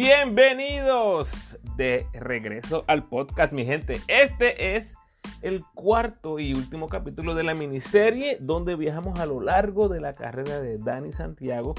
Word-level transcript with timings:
Bienvenidos 0.00 1.58
de 1.76 2.06
regreso 2.12 2.84
al 2.86 3.08
podcast, 3.08 3.52
mi 3.52 3.64
gente. 3.64 4.00
Este 4.06 4.76
es 4.76 4.94
el 5.42 5.64
cuarto 5.74 6.38
y 6.38 6.54
último 6.54 6.88
capítulo 6.88 7.34
de 7.34 7.42
la 7.42 7.56
miniserie 7.56 8.38
donde 8.40 8.76
viajamos 8.76 9.18
a 9.18 9.26
lo 9.26 9.40
largo 9.40 9.88
de 9.88 10.00
la 10.00 10.12
carrera 10.12 10.60
de 10.60 10.78
Dani 10.78 11.10
Santiago, 11.10 11.74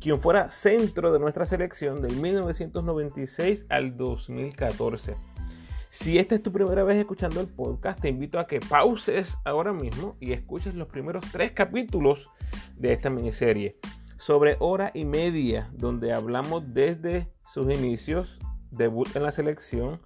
quien 0.00 0.18
fuera 0.18 0.50
centro 0.50 1.12
de 1.12 1.20
nuestra 1.20 1.46
selección 1.46 2.02
del 2.02 2.16
1996 2.16 3.66
al 3.68 3.96
2014. 3.96 5.14
Si 5.90 6.18
esta 6.18 6.34
es 6.34 6.42
tu 6.42 6.50
primera 6.50 6.82
vez 6.82 6.96
escuchando 6.96 7.40
el 7.40 7.46
podcast, 7.46 8.00
te 8.00 8.08
invito 8.08 8.40
a 8.40 8.48
que 8.48 8.58
pauses 8.58 9.38
ahora 9.44 9.72
mismo 9.72 10.16
y 10.18 10.32
escuches 10.32 10.74
los 10.74 10.88
primeros 10.88 11.24
tres 11.30 11.52
capítulos 11.52 12.30
de 12.74 12.94
esta 12.94 13.10
miniserie 13.10 13.76
sobre 14.20 14.58
hora 14.60 14.90
y 14.92 15.06
media, 15.06 15.70
donde 15.72 16.12
hablamos 16.12 16.74
desde 16.74 17.32
sus 17.48 17.72
inicios, 17.72 18.38
debut 18.70 19.08
en 19.16 19.22
la 19.22 19.32
selección, 19.32 19.98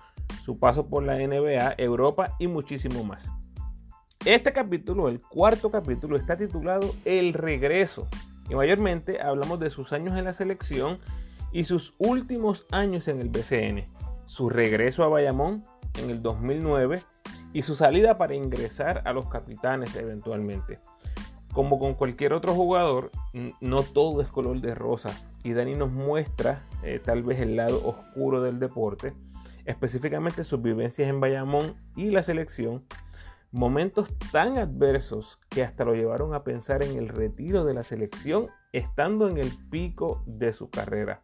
su 0.45 0.61
paso 0.61 0.89
por 0.89 1.03
la 1.03 1.17
NBA, 1.17 1.75
Europa 1.79 2.37
y 2.39 2.47
muchísimo 2.47 3.03
más. 3.03 3.29
Este 4.25 4.53
capítulo, 4.53 5.09
el 5.09 5.21
cuarto 5.21 5.73
capítulo, 5.73 6.17
está 6.17 6.37
titulado 6.37 6.95
El 7.05 7.33
regreso 7.33 8.07
y 8.49 8.55
mayormente 8.55 9.21
hablamos 9.21 9.59
de 9.59 9.71
sus 9.71 9.93
años 9.93 10.17
en 10.17 10.27
la 10.27 10.33
selección 10.33 11.01
y 11.51 11.65
sus 11.65 11.95
últimos 11.99 12.67
años 12.71 13.09
en 13.09 13.21
el 13.21 13.31
BCN, 13.31 13.85
su 14.27 14.49
regreso 14.49 15.03
a 15.03 15.09
Bayamón 15.09 15.65
en 16.01 16.11
el 16.11 16.23
2009 16.23 17.03
y 17.53 17.62
su 17.62 17.75
salida 17.75 18.17
para 18.17 18.37
ingresar 18.37 19.03
a 19.07 19.12
los 19.12 19.29
capitanes 19.29 19.97
eventualmente. 19.97 20.79
Como 21.55 21.79
con 21.79 21.95
cualquier 21.95 22.33
otro 22.33 22.53
jugador, 22.53 23.13
no 23.61 23.85
todo 23.85 24.21
es 24.21 24.29
color 24.29 24.61
de 24.61 24.75
rosa 24.75 25.17
y 25.45 25.53
Dani 25.53 25.77
nos 25.77 25.92
muestra 25.92 26.62
eh, 26.83 27.01
tal 27.03 27.23
vez 27.23 27.39
el 27.39 27.55
lado 27.55 27.81
oscuro 27.87 28.42
del 28.42 28.59
deporte, 28.59 29.12
específicamente 29.65 30.43
sus 30.43 30.61
vivencias 30.61 31.09
en 31.09 31.20
Bayamón 31.20 31.77
y 31.95 32.11
la 32.11 32.25
selección, 32.25 32.83
momentos 33.53 34.09
tan 34.33 34.59
adversos 34.59 35.39
que 35.48 35.62
hasta 35.62 35.84
lo 35.84 35.95
llevaron 35.95 36.34
a 36.34 36.43
pensar 36.43 36.83
en 36.83 36.98
el 36.98 37.09
retiro 37.09 37.65
de 37.65 37.75
la 37.75 37.84
selección 37.84 38.48
estando 38.73 39.28
en 39.28 39.39
el 39.39 39.53
pico 39.71 40.25
de 40.27 40.53
su 40.53 40.71
carrera. 40.71 41.23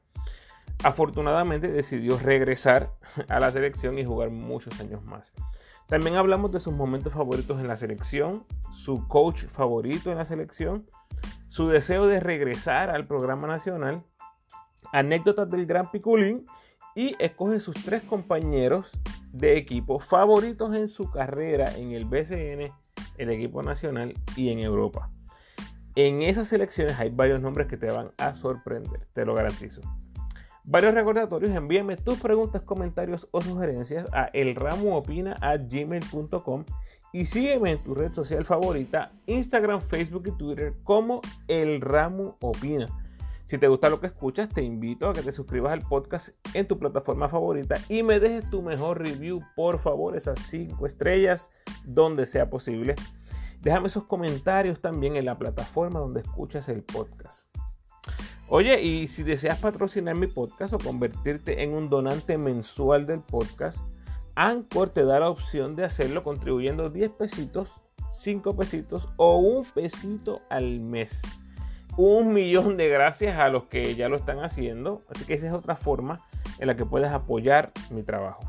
Afortunadamente 0.85 1.67
decidió 1.67 2.17
regresar 2.21 2.93
a 3.29 3.41
la 3.41 3.51
selección 3.51 3.99
y 3.99 4.05
jugar 4.05 4.31
muchos 4.31 4.79
años 4.79 5.03
más. 5.03 5.33
También 5.91 6.15
hablamos 6.15 6.53
de 6.53 6.61
sus 6.61 6.73
momentos 6.73 7.13
favoritos 7.13 7.59
en 7.59 7.67
la 7.67 7.77
selección, 7.77 8.45
su 8.73 9.09
coach 9.09 9.47
favorito 9.47 10.13
en 10.13 10.19
la 10.19 10.25
selección, 10.25 10.89
su 11.49 11.67
deseo 11.67 12.07
de 12.07 12.21
regresar 12.21 12.91
al 12.91 13.09
programa 13.09 13.49
nacional 13.49 14.05
anécdotas 14.93 15.51
del 15.51 15.67
Gran 15.67 15.91
Piculín 15.91 16.47
y 16.95 17.17
escoge 17.19 17.59
sus 17.59 17.75
tres 17.75 18.05
compañeros 18.05 18.93
de 19.33 19.57
equipo 19.57 19.99
favoritos 19.99 20.77
en 20.77 20.89
su 20.89 21.11
carrera 21.11 21.77
en 21.77 21.91
el 21.91 22.05
BCN, 22.05 22.73
el 23.19 23.31
equipo 23.31 23.65
nacional 23.65 24.15
y 24.37 24.51
en 24.51 24.61
Europa. 24.61 25.11
En 25.97 26.23
esas 26.23 26.47
selecciones 26.47 27.01
hay 27.01 27.11
varios 27.11 27.43
nombres 27.43 27.67
que 27.67 27.77
te 27.77 27.91
van 27.91 28.13
a 28.17 28.35
sorprender, 28.35 29.09
te 29.13 29.25
lo 29.25 29.35
garantizo. 29.35 29.81
Varios 30.71 30.95
recordatorios, 30.95 31.51
envíame 31.51 31.97
tus 31.97 32.21
preguntas, 32.21 32.65
comentarios 32.65 33.27
o 33.33 33.41
sugerencias 33.41 34.07
a 34.13 34.31
elramuopina.gmail.com 34.33 36.65
y 37.13 37.27
sígueme 37.27 37.73
en 37.73 37.83
tu 37.83 37.93
red 37.93 38.13
social 38.13 38.45
favorita, 38.45 39.11
Instagram, 39.27 39.81
Facebook 39.81 40.29
y 40.29 40.39
Twitter 40.39 40.75
como 40.85 41.23
El 41.49 41.81
Ramu 41.81 42.37
Opina. 42.41 42.87
Si 43.47 43.59
te 43.59 43.67
gusta 43.67 43.89
lo 43.89 43.99
que 43.99 44.07
escuchas, 44.07 44.49
te 44.51 44.63
invito 44.63 45.09
a 45.09 45.13
que 45.13 45.23
te 45.23 45.33
suscribas 45.33 45.73
al 45.73 45.81
podcast 45.81 46.29
en 46.55 46.69
tu 46.69 46.79
plataforma 46.79 47.29
favorita 47.29 47.75
y 47.89 48.05
me 48.05 48.21
dejes 48.21 48.49
tu 48.49 48.63
mejor 48.63 49.03
review, 49.03 49.43
por 49.57 49.81
favor, 49.81 50.17
esas 50.17 50.39
5 50.39 50.87
estrellas 50.87 51.51
donde 51.85 52.27
sea 52.27 52.49
posible. 52.49 52.95
Déjame 53.61 53.89
esos 53.89 54.05
comentarios 54.05 54.81
también 54.81 55.17
en 55.17 55.25
la 55.25 55.37
plataforma 55.37 55.99
donde 55.99 56.21
escuchas 56.21 56.69
el 56.69 56.85
podcast. 56.85 57.50
Oye, 58.51 58.83
y 58.83 59.09
si 59.09 59.23
deseas 59.23 59.59
patrocinar 59.61 60.17
mi 60.17 60.27
podcast 60.27 60.75
o 60.75 60.79
convertirte 60.79 61.63
en 61.63 61.73
un 61.73 61.89
donante 61.89 62.37
mensual 62.37 63.07
del 63.07 63.21
podcast, 63.21 63.79
Anchor 64.35 64.91
te 64.91 65.05
da 65.05 65.21
la 65.21 65.31
opción 65.31 65.77
de 65.77 65.85
hacerlo 65.85 66.23
contribuyendo 66.23 66.91
10 66.91 67.11
pesitos, 67.13 67.73
5 68.13 68.57
pesitos 68.57 69.09
o 69.17 69.39
un 69.39 69.65
pesito 69.65 70.43
al 70.51 70.81
mes 70.81 71.23
un 71.97 72.33
millón 72.33 72.77
de 72.77 72.89
gracias 72.89 73.39
a 73.39 73.49
los 73.49 73.65
que 73.65 73.95
ya 73.95 74.09
lo 74.09 74.17
están 74.17 74.39
haciendo. 74.43 75.01
Así 75.09 75.25
que 75.25 75.35
esa 75.35 75.49
es 75.49 75.53
otra 75.53 75.77
forma 75.77 76.27
en 76.59 76.67
la 76.67 76.77
que 76.77 76.87
puedes 76.87 77.11
apoyar 77.11 77.73
mi 77.91 78.03
trabajo. 78.03 78.41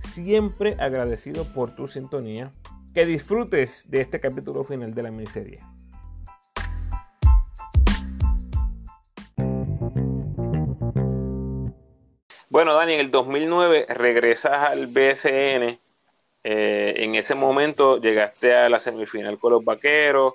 Siempre 0.00 0.76
agradecido 0.78 1.44
por 1.44 1.74
tu 1.74 1.88
sintonía. 1.88 2.50
Que 2.94 3.06
disfrutes 3.06 3.88
de 3.88 4.00
este 4.00 4.18
capítulo 4.18 4.64
final 4.64 4.94
de 4.94 5.02
la 5.02 5.10
miniserie. 5.10 5.60
Bueno, 12.58 12.74
Dani, 12.74 12.94
en 12.94 12.98
el 12.98 13.12
2009 13.12 13.86
regresas 13.88 14.68
al 14.70 14.88
BSN. 14.88 15.78
Eh, 16.42 16.94
en 16.96 17.14
ese 17.14 17.36
momento 17.36 18.00
llegaste 18.00 18.52
a 18.52 18.68
la 18.68 18.80
semifinal 18.80 19.38
con 19.38 19.52
los 19.52 19.64
Vaqueros. 19.64 20.34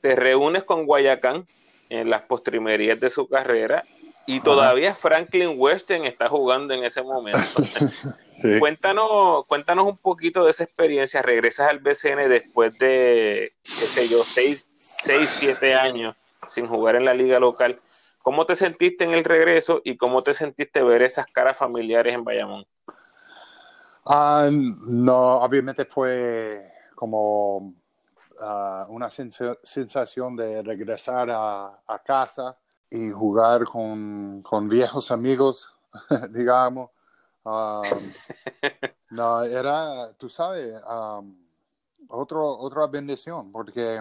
Te 0.00 0.16
reúnes 0.16 0.62
con 0.62 0.86
Guayacán, 0.86 1.46
en 1.90 2.08
las 2.08 2.22
postrimerías 2.22 2.98
de 2.98 3.10
su 3.10 3.28
carrera 3.28 3.84
y 4.24 4.40
todavía 4.40 4.94
Franklin 4.94 5.52
Weston 5.54 6.06
está 6.06 6.30
jugando 6.30 6.72
en 6.72 6.82
ese 6.82 7.02
momento. 7.02 7.38
cuéntanos, 8.58 9.44
cuéntanos 9.44 9.84
un 9.84 9.98
poquito 9.98 10.42
de 10.46 10.52
esa 10.52 10.64
experiencia. 10.64 11.20
Regresas 11.20 11.68
al 11.68 11.80
BCN 11.80 12.26
después 12.30 12.72
de, 12.78 13.52
qué 13.62 13.70
sé 13.70 14.08
yo, 14.08 14.24
6, 14.24 14.66
7 15.02 15.74
años 15.74 16.16
sin 16.48 16.66
jugar 16.66 16.96
en 16.96 17.04
la 17.04 17.12
liga 17.12 17.38
local. 17.38 17.78
¿Cómo 18.22 18.46
te 18.46 18.54
sentiste 18.54 19.04
en 19.04 19.12
el 19.12 19.24
regreso 19.24 19.80
y 19.84 19.96
cómo 19.96 20.22
te 20.22 20.34
sentiste 20.34 20.82
ver 20.82 21.02
esas 21.02 21.26
caras 21.26 21.56
familiares 21.56 22.14
en 22.14 22.24
Bayamón? 22.24 22.66
Ah, 24.06 24.48
no, 24.50 25.38
obviamente 25.40 25.84
fue 25.84 26.70
como 26.94 27.74
Ah, 28.42 28.86
una 28.88 29.10
sensación 29.10 30.34
de 30.34 30.62
regresar 30.62 31.28
a, 31.30 32.02
casa 32.02 32.56
y 32.88 33.10
jugar 33.10 33.64
con, 33.64 34.42
viejos 34.66 35.10
amigos, 35.10 35.76
digamos. 36.30 36.90
no, 39.10 39.42
era, 39.44 40.12
tú 40.14 40.30
sabes, 40.30 40.72
otro, 42.08 42.56
otra 42.58 42.86
bendición, 42.86 43.52
porque 43.52 44.00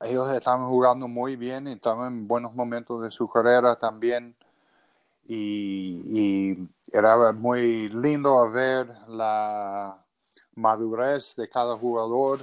ellos 0.00 0.30
estaban 0.32 0.66
jugando 0.66 1.08
muy 1.08 1.36
bien 1.36 1.68
y 1.68 1.72
estaban 1.72 2.12
en 2.12 2.28
buenos 2.28 2.54
momentos 2.54 3.02
de 3.02 3.10
su 3.10 3.28
carrera 3.28 3.76
también. 3.76 4.36
Y, 5.26 6.68
era 6.90 7.32
muy 7.32 7.90
lindo 7.90 8.50
ver 8.50 8.88
la 9.08 10.02
madurez 10.54 11.34
de 11.36 11.48
cada 11.48 11.76
jugador. 11.76 12.40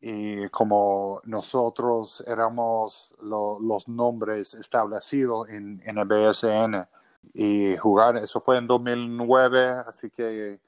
Y 0.00 0.48
como 0.48 1.20
nosotros 1.24 2.24
éramos 2.26 3.14
los 3.20 3.86
nombres 3.86 4.54
establecidos 4.54 5.48
en, 5.48 5.80
en, 5.86 5.98
el 5.98 6.04
BSN 6.06 6.88
y 7.34 7.76
jugar, 7.76 8.16
eso 8.16 8.40
fue 8.40 8.58
en 8.58 8.66
2009, 8.66 9.68
así 9.86 10.10
que 10.10 10.60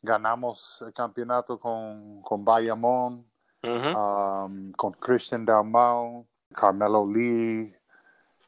ganamos 0.00 0.82
el 0.86 0.92
campeonato 0.92 1.58
con, 1.58 2.22
con 2.22 2.44
Bayamón, 2.44 3.27
um, 3.62 4.72
con 4.72 4.92
Christian 4.92 5.44
Dalmau, 5.44 6.26
Carmelo 6.54 7.06
Lee, 7.06 7.74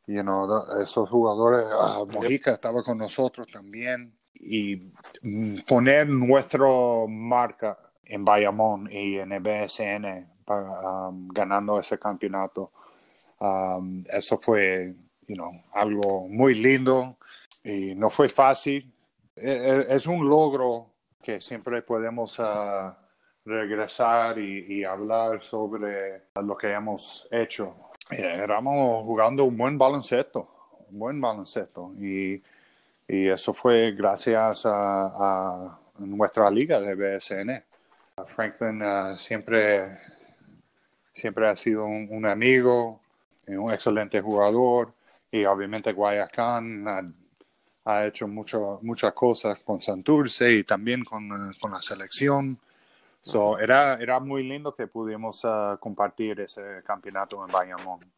you 0.07 0.23
know, 0.23 0.47
esos 0.81 1.09
jugadores, 1.09 1.65
uh, 1.73 2.07
Mojica 2.07 2.53
estaba 2.53 2.83
con 2.83 2.99
nosotros 2.99 3.47
también 3.53 4.17
y 4.35 4.93
mm, 5.23 5.61
poner 5.67 6.09
nuestra 6.09 6.67
marca 7.09 7.79
en 8.05 8.25
Bayamón 8.25 8.89
y 8.91 9.19
en 9.19 9.33
el 9.33 9.41
BSN 9.41 10.29
um, 10.49 11.29
ganando 11.29 11.79
ese 11.79 11.99
campeonato. 11.99 12.73
Um, 13.39 14.05
eso 14.11 14.37
fue 14.39 14.97
you 15.27 15.37
know, 15.37 15.53
algo 15.73 16.29
muy 16.29 16.55
lindo 16.55 17.19
y 17.63 17.95
no 17.95 18.11
fue 18.11 18.29
fácil. 18.29 18.93
E, 19.37 19.51
e, 19.51 19.95
es 19.95 20.07
un 20.07 20.29
logro 20.29 20.91
que 21.23 21.41
siempre 21.41 21.83
podemos 21.83 22.39
uh, 22.39 22.93
regresar 23.51 24.39
y, 24.39 24.85
hablar 24.85 25.43
sobre 25.43 26.23
lo 26.43 26.57
que 26.57 26.73
hemos 26.73 27.29
hecho. 27.31 27.75
Éramos 28.11 29.03
jugando 29.05 29.45
un 29.45 29.57
buen 29.57 29.77
baloncesto, 29.77 30.49
un 30.91 30.99
buen 30.99 31.21
baloncesto 31.21 31.93
y, 31.99 32.43
y 33.07 33.29
eso 33.29 33.53
fue 33.53 33.93
gracias 33.93 34.65
a, 34.67 34.71
a 34.73 35.79
nuestra 35.99 36.51
liga 36.51 36.81
de 36.81 36.95
BSN. 36.95 37.65
Franklin 38.27 38.83
uh, 38.83 39.17
siempre, 39.17 39.99
siempre 41.13 41.49
ha 41.49 41.57
sido 41.57 41.85
un, 41.85 42.27
amigo, 42.27 43.01
un 43.47 43.73
excelente 43.73 44.21
jugador 44.21 44.93
y 45.31 45.45
obviamente 45.45 45.93
Guayacán 45.93 47.15
ha 47.85 48.07
hecho 48.07 48.29
mucho, 48.29 48.79
muchas 48.83 49.13
cosas 49.13 49.59
con 49.61 49.81
Santurce 49.81 50.53
y 50.53 50.65
también 50.65 51.05
con, 51.05 51.25
eh, 51.31 51.55
con 51.61 51.73
la 51.73 51.81
selección. 51.81 52.59
So, 53.23 53.59
era, 53.59 53.95
era 53.95 54.19
muy 54.19 54.43
lindo 54.43 54.75
que 54.75 54.87
pudimos 54.87 55.45
uh, 55.45 55.79
compartir 55.79 56.41
ese 56.41 56.83
campeonato 56.85 57.45
en 57.45 57.53
Bayamón. 57.53 58.11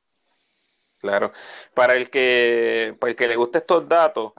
Claro. 0.99 1.33
Para 1.75 1.95
el 1.95 2.09
que, 2.09 2.97
para 2.99 3.11
el 3.11 3.17
que 3.17 3.29
le 3.29 3.37
guste 3.37 3.59
estos 3.59 3.89
datos, 3.89 4.33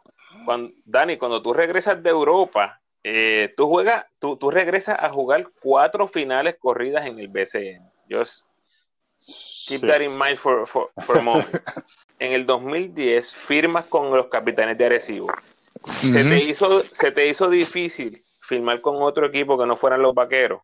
cuando, 0.45 0.73
Dani, 0.85 1.17
cuando 1.17 1.41
tú 1.41 1.53
regresas 1.53 2.01
de 2.01 2.09
Europa, 2.09 2.81
eh, 3.03 3.53
tú 3.57 3.67
juegas, 3.67 4.05
tú, 4.19 4.37
tú, 4.37 4.49
regresas 4.49 4.97
a 4.97 5.09
jugar 5.09 5.49
cuatro 5.61 6.07
finales 6.07 6.55
corridas 6.57 7.05
en 7.05 7.19
el 7.19 7.27
BCN. 7.27 7.91
Just 8.09 8.45
keep 9.67 9.81
that 9.81 10.01
in 10.01 10.17
mind 10.17 10.37
for, 10.37 10.65
for, 10.65 10.91
for 11.05 11.17
a 11.17 11.21
moment. 11.21 11.49
en 12.19 12.31
el 12.31 12.45
2010 12.45 13.33
firmas 13.33 13.85
con 13.85 14.09
los 14.11 14.27
capitanes 14.27 14.77
de 14.77 14.85
Arecibo. 14.85 15.27
se, 15.85 16.23
te 16.23 16.43
hizo, 16.45 16.79
se 16.79 17.11
te 17.11 17.27
hizo 17.27 17.49
difícil 17.49 18.23
firmar 18.53 18.81
con 18.81 19.01
otro 19.01 19.25
equipo 19.25 19.57
que 19.57 19.65
no 19.65 19.77
fueran 19.77 20.01
los 20.01 20.13
vaqueros. 20.13 20.61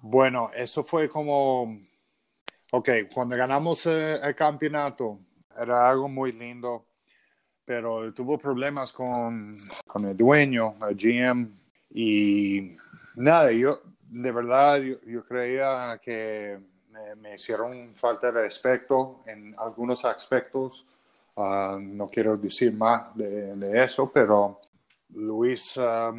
Bueno, 0.00 0.50
eso 0.54 0.84
fue 0.84 1.08
como, 1.08 1.78
ok, 2.72 2.88
cuando 3.12 3.36
ganamos 3.36 3.86
eh, 3.86 4.16
el 4.22 4.34
campeonato, 4.34 5.18
era 5.56 5.88
algo 5.88 6.08
muy 6.08 6.32
lindo 6.32 6.86
pero 7.64 8.12
tuvo 8.12 8.38
problemas 8.38 8.92
con, 8.92 9.56
con 9.86 10.04
el 10.04 10.16
dueño, 10.16 10.74
el 10.86 10.96
GM, 10.96 11.54
y 11.90 12.76
nada, 13.16 13.50
yo 13.52 13.80
de 14.10 14.32
verdad 14.32 14.80
yo, 14.80 15.24
creía 15.24 15.98
que 16.02 16.58
me, 17.16 17.34
hicieron 17.34 17.94
falta 17.94 18.30
de 18.30 18.42
respeto 18.42 19.22
en 19.26 19.54
algunos 19.58 20.04
aspectos. 20.04 20.86
Ah, 21.36 21.78
no 21.80 22.06
quiero 22.08 22.36
decir 22.36 22.72
más 22.72 23.14
de, 23.16 23.82
eso, 23.82 24.10
pero 24.12 24.60
Luis 25.14 25.76
uh, 25.76 26.12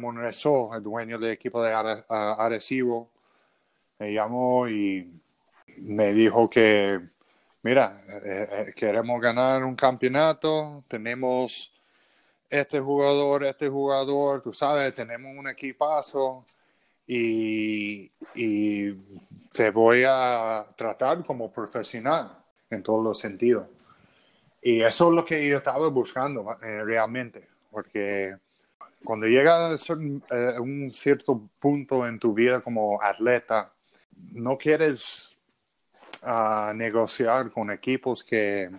el 0.74 0.82
dueño 0.82 1.18
del 1.18 1.32
equipo 1.32 1.62
de 1.62 1.72
Arecibo, 2.08 3.10
me 3.98 4.12
llamó 4.12 4.68
y 4.68 5.10
me 5.78 6.12
dijo 6.12 6.48
que 6.48 7.00
mira, 7.66 8.00
eh, 8.08 8.48
eh, 8.52 8.72
queremos 8.76 9.20
ganar 9.20 9.64
un 9.64 9.74
campeonato, 9.74 10.84
tenemos 10.86 11.72
este 12.48 12.78
jugador, 12.78 13.44
este 13.44 13.68
jugador, 13.68 14.40
tú 14.40 14.52
sabes, 14.52 14.94
tenemos 14.94 15.36
un 15.36 15.48
equipazo 15.48 16.44
y, 17.06 18.08
y 18.36 18.92
te 19.52 19.70
voy 19.70 20.04
a 20.06 20.64
tratar 20.76 21.24
como 21.24 21.50
profesional 21.50 22.38
en 22.70 22.84
todos 22.84 23.02
los 23.02 23.18
sentidos. 23.18 23.66
Y 24.62 24.82
eso 24.82 25.08
es 25.08 25.14
lo 25.16 25.24
que 25.24 25.48
yo 25.48 25.58
estaba 25.58 25.88
buscando 25.88 26.56
eh, 26.62 26.84
realmente, 26.84 27.48
porque 27.70 28.36
cuando 29.06 29.26
llegas 29.26 29.88
a 29.88 29.94
un 30.60 30.90
cierto 30.92 31.48
punto 31.58 32.06
en 32.06 32.18
tu 32.18 32.34
vida 32.34 32.60
como 32.60 33.00
atleta, 33.00 33.72
no 34.32 34.58
quieres 34.58 35.36
a 36.22 36.72
negociar 36.74 37.50
con 37.50 37.70
equipos 37.70 38.24
que 38.24 38.70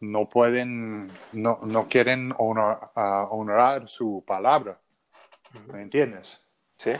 no 0.00 0.28
pueden, 0.28 1.10
no, 1.32 1.58
no 1.62 1.88
quieren 1.88 2.34
honrar 2.36 3.88
su 3.88 4.22
palabra. 4.26 4.78
¿Me 5.72 5.82
entiendes? 5.82 6.38
Sí. 6.76 6.92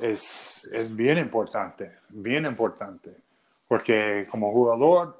Es, 0.00 0.68
es, 0.72 0.94
bien 0.94 1.18
importante, 1.18 1.98
bien 2.10 2.46
importante. 2.46 3.16
Porque 3.66 4.28
como 4.30 4.52
jugador 4.52 5.18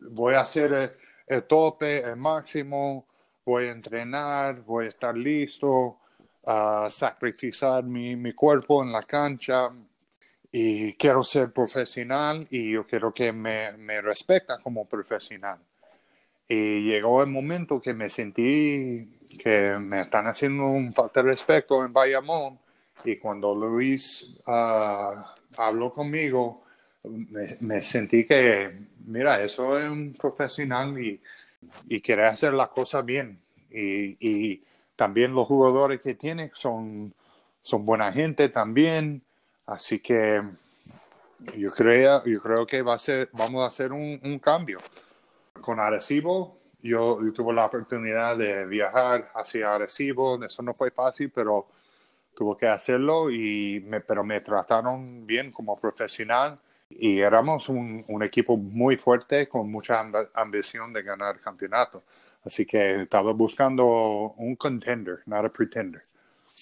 voy 0.00 0.34
a 0.34 0.40
hacer 0.40 0.96
el, 1.26 1.44
tope, 1.44 2.00
el 2.00 2.16
máximo, 2.16 3.06
voy 3.44 3.66
a 3.66 3.72
entrenar, 3.72 4.62
voy 4.62 4.86
a 4.86 4.88
estar 4.88 5.16
listo, 5.16 5.98
a 6.46 6.88
sacrificar 6.90 7.84
mi, 7.84 8.16
mi 8.16 8.32
cuerpo 8.32 8.82
en 8.82 8.92
la 8.92 9.02
cancha, 9.02 9.70
y 10.50 10.92
quiero 10.92 11.24
ser 11.24 11.52
profesional 11.52 12.46
y 12.48 12.70
yo 12.70 12.86
quiero 12.86 13.12
que 13.12 13.32
me, 13.32 13.72
me 13.76 14.00
respeta 14.00 14.58
como 14.58 14.88
profesional. 14.88 15.58
Y 16.46 16.82
llegó 16.82 17.22
el 17.22 17.30
momento 17.30 17.80
que 17.80 17.92
me 17.92 18.08
sentí 18.08 19.14
que 19.36 19.76
me 19.80 20.02
están 20.02 20.26
haciendo 20.26 20.66
un 20.66 20.92
falta 20.92 21.22
de 21.22 21.30
respeto 21.30 21.84
en 21.84 21.92
Bayamón 21.92 22.58
y 23.04 23.16
cuando 23.16 23.54
Luis 23.54 24.38
ah, 24.46 25.34
habló 25.56 25.92
conmigo, 25.92 26.62
me, 27.02 27.82
sentí 27.82 28.24
que, 28.24 28.70
mira, 29.06 29.42
eso 29.42 29.78
es 29.78 29.90
un 29.90 30.14
profesional 30.14 30.98
y, 30.98 31.20
y 31.88 32.00
quiere 32.00 32.26
hacer 32.26 32.54
las 32.54 32.68
cosas 32.68 33.04
bien. 33.04 33.38
Y, 33.70 34.16
y, 34.20 34.64
también 34.96 35.34
los 35.34 35.48
jugadores 35.48 36.00
que 36.00 36.14
tiene 36.14 36.52
son, 36.54 37.12
son 37.62 37.84
buena 37.84 38.12
gente 38.12 38.48
también 38.48 39.24
Así 39.66 40.00
que 40.00 40.42
yo 41.56 41.70
creo, 41.70 42.24
yo 42.24 42.40
creo 42.40 42.66
que 42.66 42.82
va 42.82 42.94
a 42.94 42.98
ser, 42.98 43.30
vamos 43.32 43.64
a 43.64 43.68
hacer 43.68 43.92
un, 43.92 44.20
un 44.22 44.38
cambio. 44.38 44.80
Con 45.60 45.80
Arecibo, 45.80 46.58
yo, 46.82 47.18
tuve 47.34 47.54
la 47.54 47.66
oportunidad 47.66 48.36
de 48.36 48.66
viajar 48.66 49.30
hacia 49.34 49.74
Arecibo, 49.74 50.42
eso 50.44 50.62
no 50.62 50.74
fue 50.74 50.90
fácil, 50.90 51.30
pero 51.30 51.66
tuve 52.34 52.56
que 52.58 52.66
hacerlo, 52.66 53.30
y 53.30 53.82
me, 53.86 54.00
pero 54.00 54.22
me 54.24 54.40
trataron 54.40 55.26
bien 55.26 55.50
como 55.50 55.76
profesional 55.76 56.56
y 56.98 57.20
éramos 57.20 57.68
un, 57.68 58.04
un 58.08 58.22
equipo 58.22 58.56
muy 58.56 58.96
fuerte 58.96 59.48
con 59.48 59.70
mucha 59.70 60.04
ambición 60.34 60.92
de 60.92 61.02
ganar 61.02 61.40
campeonato. 61.40 62.02
Así 62.44 62.66
que 62.66 63.02
estaba 63.02 63.32
buscando 63.32 63.84
un 64.36 64.56
contender, 64.56 65.22
not 65.26 65.46
a 65.46 65.48
pretender. 65.48 66.02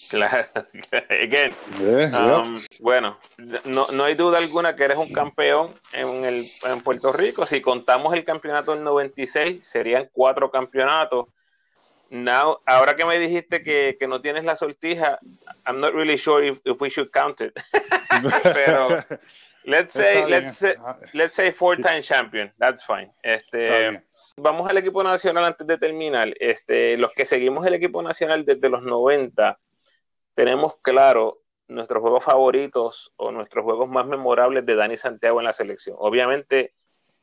Claro, 0.08 0.46
again. 1.11 1.52
Um, 1.79 2.58
bueno, 2.81 3.19
no, 3.64 3.87
no, 3.93 4.05
hay 4.05 4.14
duda 4.14 4.38
alguna 4.38 4.75
que 4.75 4.84
eres 4.84 4.96
un 4.96 5.12
campeón 5.12 5.75
en, 5.93 6.25
el, 6.25 6.50
en 6.64 6.81
Puerto 6.81 7.12
Rico. 7.12 7.44
Si 7.44 7.61
contamos 7.61 8.14
el 8.14 8.25
campeonato 8.25 8.75
del 8.75 8.85
96, 8.85 9.67
serían 9.67 10.08
cuatro 10.12 10.50
campeonatos. 10.50 11.26
Now, 12.08 12.61
ahora 12.67 12.94
que 12.94 13.05
me 13.05 13.19
dijiste 13.19 13.62
que, 13.62 13.96
que, 13.99 14.06
no 14.06 14.20
tienes 14.20 14.44
la 14.44 14.56
sortija, 14.56 15.19
I'm 15.67 15.81
not 15.81 15.94
really 15.94 16.19
sure 16.19 16.46
if, 16.46 16.58
if 16.64 16.81
we 16.81 16.90
should 16.90 17.11
count 17.11 17.40
it. 17.40 17.52
Pero 18.43 18.99
let's 19.64 19.94
say, 19.94 20.26
let's 20.26 20.56
say, 20.56 20.75
let's 21.12 21.35
say 21.35 21.53
four-time 21.53 22.03
champion. 22.03 22.53
That's 22.59 22.85
fine. 22.85 23.09
Este, 23.23 24.02
vamos 24.37 24.69
al 24.69 24.78
equipo 24.78 25.02
nacional 25.02 25.45
antes 25.45 25.66
de 25.66 25.78
terminar. 25.78 26.33
Este, 26.40 26.97
los 26.97 27.12
que 27.12 27.25
seguimos 27.25 27.66
el 27.66 27.75
equipo 27.75 28.02
nacional 28.02 28.45
desde 28.45 28.69
los 28.69 28.83
90 28.83 29.59
tenemos 30.35 30.76
claro 30.81 31.42
nuestros 31.69 32.00
juegos 32.00 32.25
favoritos 32.25 33.12
o 33.16 33.31
nuestros 33.33 33.64
juegos 33.64 33.88
más 33.88 34.07
memorables 34.07 34.64
de 34.66 34.75
Dani 34.75 34.97
Santiago 34.97 35.40
en 35.40 35.45
la 35.47 35.52
selección. 35.52 35.97
Obviamente, 35.99 36.75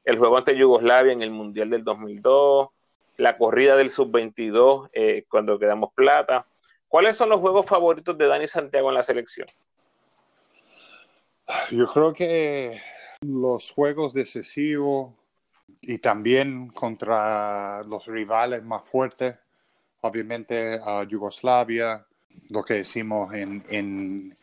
el 0.05 0.17
juego 0.17 0.37
ante 0.37 0.55
Yugoslavia 0.55 1.13
en 1.13 1.21
el 1.21 1.31
Mundial 1.31 1.69
del 1.69 1.83
2002, 1.83 2.69
la 3.17 3.37
corrida 3.37 3.75
del 3.75 3.89
Sub-22 3.89 4.89
eh, 4.93 5.25
cuando 5.29 5.59
quedamos 5.59 5.93
plata. 5.93 6.45
¿Cuáles 6.87 7.17
son 7.17 7.29
los 7.29 7.39
juegos 7.39 7.65
favoritos 7.65 8.17
de 8.17 8.27
Dani 8.27 8.47
Santiago 8.47 8.89
en 8.89 8.95
la 8.95 9.03
selección? 9.03 9.47
Yo 11.71 11.87
creo 11.87 12.13
que 12.13 12.79
los 13.21 13.71
juegos 13.71 14.13
decisivos 14.13 15.13
y 15.81 15.97
también 15.99 16.69
contra 16.69 17.83
los 17.83 18.05
rivales 18.07 18.63
más 18.63 18.87
fuertes, 18.87 19.37
obviamente 20.01 20.79
a 20.83 21.03
Yugoslavia, 21.03 22.05
lo 22.49 22.63
que 22.63 22.79
hicimos 22.79 23.33
en, 23.33 23.63
en, 23.69 24.35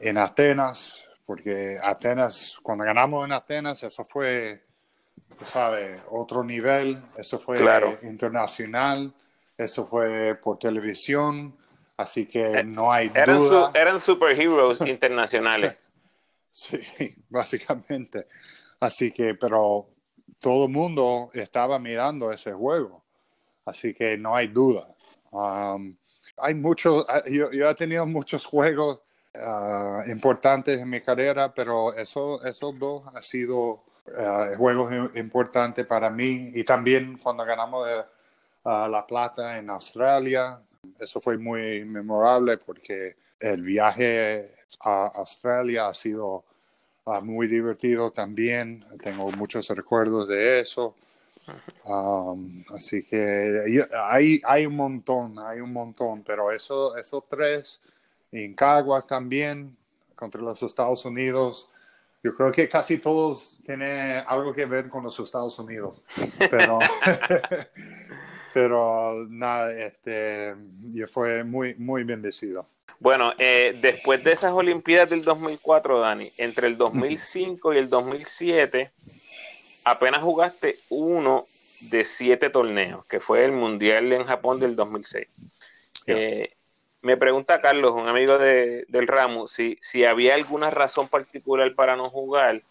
en 0.00 0.18
Atenas, 0.18 1.08
porque 1.24 1.78
Atenas, 1.82 2.58
cuando 2.62 2.84
ganamos 2.84 3.24
en 3.24 3.32
Atenas, 3.32 3.82
eso 3.82 4.04
fue, 4.04 4.64
sabes, 5.44 6.00
otro 6.10 6.44
nivel, 6.44 6.98
eso 7.16 7.38
fue 7.38 7.58
internacional, 8.02 9.12
eso 9.56 9.86
fue 9.86 10.34
por 10.36 10.58
televisión, 10.58 11.56
así 11.96 12.26
que 12.26 12.58
eh, 12.58 12.64
no 12.64 12.92
hay 12.92 13.10
eran 13.14 13.38
duda. 13.38 13.70
eran 13.74 14.00
superheroes 14.00 14.80
internacionales. 14.86 15.76
Sí, 16.56 17.14
básicamente. 17.28 18.26
Así 18.80 19.10
que, 19.10 19.34
pero 19.34 19.88
todo 20.40 20.66
el 20.66 20.72
mundo 20.72 21.30
estaba 21.34 21.78
mirando 21.78 22.32
ese 22.32 22.52
juego, 22.52 23.04
así 23.64 23.94
que 23.94 24.16
no 24.16 24.34
hay 24.34 24.48
duda. 24.48 24.94
Um, 25.30 25.96
hay 26.38 26.54
muchos, 26.54 27.04
ah, 27.08 27.22
yo, 27.26 27.50
he 27.50 27.74
tenido 27.74 28.06
muchos 28.06 28.44
juegos 28.44 29.00
ah, 29.34 30.04
importantes 30.06 30.80
en 30.80 30.88
mi 30.88 31.00
carrera, 31.00 31.52
pero 31.54 31.94
eso, 31.94 32.42
esos 32.44 32.78
dos 32.78 33.02
han 33.14 33.22
sido 33.22 33.84
ah, 34.16 34.50
juegos 34.56 34.92
importantes 35.14 35.86
para 35.86 36.10
mí. 36.10 36.50
Y 36.54 36.64
también 36.64 37.18
cuando 37.18 37.44
ganamos 37.44 37.86
la 38.64 39.06
plata 39.06 39.58
en 39.58 39.70
Australia, 39.70 40.60
eso 40.98 41.20
fue 41.20 41.38
muy 41.38 41.84
memorable 41.84 42.58
porque 42.58 43.16
el 43.38 43.62
viaje 43.62 44.55
a 44.80 45.06
Australia 45.14 45.88
ha 45.88 45.94
sido 45.94 46.44
muy 47.22 47.46
divertido 47.46 48.10
también. 48.10 48.84
Tengo 49.02 49.30
muchos 49.32 49.68
recuerdos 49.68 50.28
de 50.28 50.60
eso. 50.60 50.94
Um, 51.84 52.64
así 52.74 53.02
que 53.04 53.86
hay, 54.10 54.40
hay 54.44 54.66
un 54.66 54.74
montón, 54.74 55.38
hay 55.38 55.60
un 55.60 55.72
montón, 55.72 56.24
pero 56.24 56.50
eso, 56.50 56.96
esos 56.96 57.24
tres, 57.28 57.80
en 58.32 58.54
Caguas 58.54 59.06
también, 59.06 59.76
contra 60.16 60.42
los 60.42 60.60
Estados 60.62 61.04
Unidos, 61.04 61.68
yo 62.24 62.34
creo 62.34 62.50
que 62.50 62.68
casi 62.68 62.98
todos 62.98 63.60
tienen 63.64 64.24
algo 64.26 64.52
que 64.52 64.64
ver 64.64 64.88
con 64.88 65.04
los 65.04 65.20
Estados 65.20 65.56
Unidos, 65.60 66.02
pero, 66.50 66.80
pero 68.52 69.26
nada, 69.28 69.72
este, 69.72 70.56
yo 70.86 71.06
fue 71.06 71.44
muy, 71.44 71.76
muy 71.76 72.02
bendecido. 72.02 72.66
Bueno, 72.98 73.34
eh, 73.38 73.76
después 73.80 74.24
de 74.24 74.32
esas 74.32 74.52
Olimpiadas 74.52 75.10
del 75.10 75.22
2004, 75.22 76.00
Dani, 76.00 76.30
entre 76.38 76.66
el 76.66 76.78
2005 76.78 77.74
y 77.74 77.78
el 77.78 77.90
2007, 77.90 78.90
apenas 79.84 80.22
jugaste 80.22 80.78
uno 80.88 81.46
de 81.80 82.04
siete 82.04 82.48
torneos, 82.48 83.04
que 83.06 83.20
fue 83.20 83.44
el 83.44 83.52
Mundial 83.52 84.12
en 84.12 84.24
Japón 84.24 84.58
del 84.58 84.74
2006. 84.76 85.28
Eh, 86.06 86.54
me 87.02 87.16
pregunta 87.16 87.60
Carlos, 87.60 87.92
un 87.92 88.08
amigo 88.08 88.38
de, 88.38 88.84
del 88.88 89.06
ramo, 89.06 89.46
si, 89.46 89.78
si 89.80 90.04
había 90.04 90.34
alguna 90.34 90.70
razón 90.70 91.08
particular 91.08 91.74
para 91.74 91.96
no 91.96 92.10
jugar. 92.10 92.62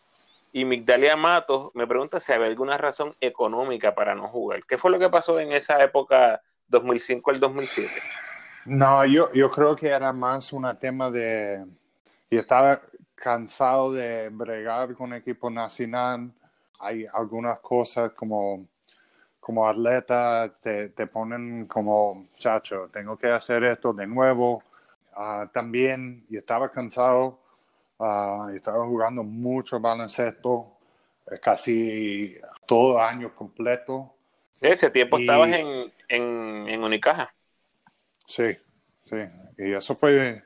Y 0.51 0.65
Migdalia 0.65 1.15
Matos 1.15 1.71
me 1.73 1.85
pregunta 1.85 2.19
si 2.19 2.31
había 2.31 2.47
alguna 2.47 2.77
razón 2.77 3.15
económica 3.21 3.93
para 3.93 4.15
no 4.15 4.27
jugar. 4.27 4.63
¿Qué 4.65 4.77
fue 4.77 4.89
lo 4.89 4.99
que 4.99 5.09
pasó 5.09 5.39
en 5.39 5.51
esa 5.51 5.83
época 5.83 6.41
2005 6.69 7.31
al 7.31 7.39
2007? 7.39 7.91
No, 8.65 9.05
yo, 9.05 9.31
yo 9.33 9.49
creo 9.49 9.75
que 9.75 9.87
era 9.89 10.11
más 10.11 10.51
un 10.53 10.67
tema 10.77 11.09
de... 11.11 11.65
Yo 12.29 12.39
estaba 12.39 12.81
cansado 13.13 13.93
de 13.93 14.29
bregar 14.29 14.93
con 14.95 15.13
equipo 15.13 15.49
nacional. 15.49 16.31
Hay 16.79 17.05
algunas 17.13 17.59
cosas 17.59 18.11
como 18.11 18.67
como 19.45 19.69
atleta 19.69 20.51
te, 20.59 20.89
te 20.89 21.05
ponen 21.05 21.67
como, 21.67 22.29
chacho, 22.33 22.89
tengo 22.91 23.15
que 23.15 23.27
hacer 23.27 23.63
esto 23.65 23.93
de 23.93 24.07
nuevo. 24.07 24.63
Uh, 25.15 25.47
también, 25.53 26.25
y 26.27 26.37
estaba 26.37 26.71
cansado, 26.71 27.37
uh, 27.99 28.49
estaba 28.55 28.83
jugando 28.87 29.23
mucho 29.23 29.79
baloncesto, 29.79 30.71
eh, 31.29 31.39
casi 31.39 32.35
todo 32.65 32.99
año 32.99 33.35
completo. 33.35 34.15
Ese 34.59 34.89
tiempo 34.89 35.19
estabas 35.19 35.49
en, 35.49 35.93
en, 36.09 36.67
en 36.67 36.83
Unicaja. 36.83 37.31
Sí, 38.25 38.57
sí, 39.03 39.17
y 39.57 39.73
eso 39.73 39.95
fue 39.95 40.41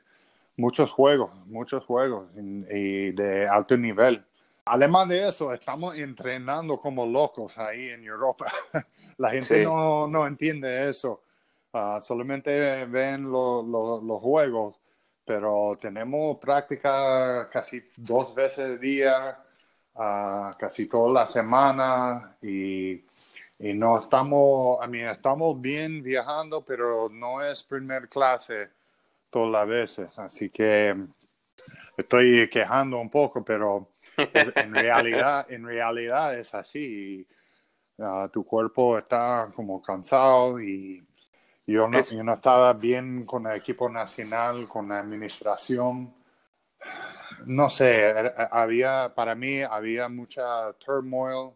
muchos 0.56 0.90
juegos, 0.90 1.34
muchos 1.46 1.84
juegos 1.84 2.28
y 2.36 3.12
de 3.12 3.46
alto 3.46 3.76
nivel. 3.76 4.24
Además 4.66 5.08
de 5.08 5.28
eso, 5.28 5.52
estamos 5.52 5.96
entrenando 5.98 6.80
como 6.80 7.06
locos 7.06 7.58
ahí 7.58 7.88
en 7.88 8.04
Europa. 8.04 8.46
La 9.18 9.30
gente 9.30 9.64
no, 9.64 10.06
no, 10.06 10.26
entiende 10.26 10.88
eso. 10.88 11.22
Ah, 11.72 12.00
solamente 12.06 12.84
ven 12.84 13.30
los 13.30 14.20
juegos, 14.20 14.80
pero 15.24 15.76
tenemos 15.80 16.38
práctica 16.38 17.48
casi 17.50 17.82
dos 17.96 18.34
veces 18.34 18.58
al 18.60 18.80
día, 18.80 19.38
uh, 19.94 20.56
casi 20.58 20.86
toda 20.86 21.20
la 21.20 21.26
semana 21.26 22.36
y, 22.42 23.04
y 23.62 23.74
no 23.74 23.98
estamos, 23.98 24.78
a 24.80 24.86
mí 24.86 25.02
estamos 25.02 25.60
bien 25.60 26.02
viajando, 26.02 26.64
pero 26.64 27.10
no 27.10 27.42
es 27.42 27.62
primer 27.62 28.08
clase 28.08 28.70
todas 29.28 29.52
las 29.52 29.68
veces. 29.68 30.18
Así 30.18 30.48
que 30.48 30.96
estoy 31.94 32.48
quejando 32.48 32.98
un 32.98 33.10
poco, 33.10 33.44
pero 33.44 33.90
en 34.16 34.74
realidad, 34.74 35.46
en 35.52 35.66
realidad 35.66 36.38
es 36.38 36.54
así. 36.54 37.26
Ah, 37.98 38.30
tu 38.32 38.46
cuerpo 38.46 38.96
está 38.96 39.52
como 39.54 39.82
cansado 39.82 40.58
y 40.58 41.06
yo 41.66 41.86
no, 41.86 42.00
yo 42.02 42.24
no 42.24 42.32
estaba 42.32 42.72
bien 42.72 43.26
con 43.26 43.46
el 43.46 43.58
equipo 43.58 43.90
nacional, 43.90 44.66
con 44.68 44.88
la 44.88 45.00
administración. 45.00 46.14
No 47.44 47.68
sé, 47.68 48.14
había, 48.50 49.12
para 49.14 49.34
mí 49.34 49.60
había 49.60 50.08
mucha 50.08 50.72
turmoil 50.78 51.52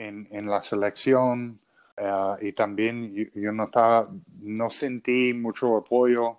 en, 0.00 0.46
la 0.46 0.62
selección 0.62 1.58
ah, 1.98 2.36
y 2.40 2.52
también 2.52 3.30
yo, 3.34 3.52
no 3.52 3.64
estaba, 3.64 4.08
no 4.40 4.70
sentí 4.70 5.34
mucho 5.34 5.76
apoyo 5.76 6.38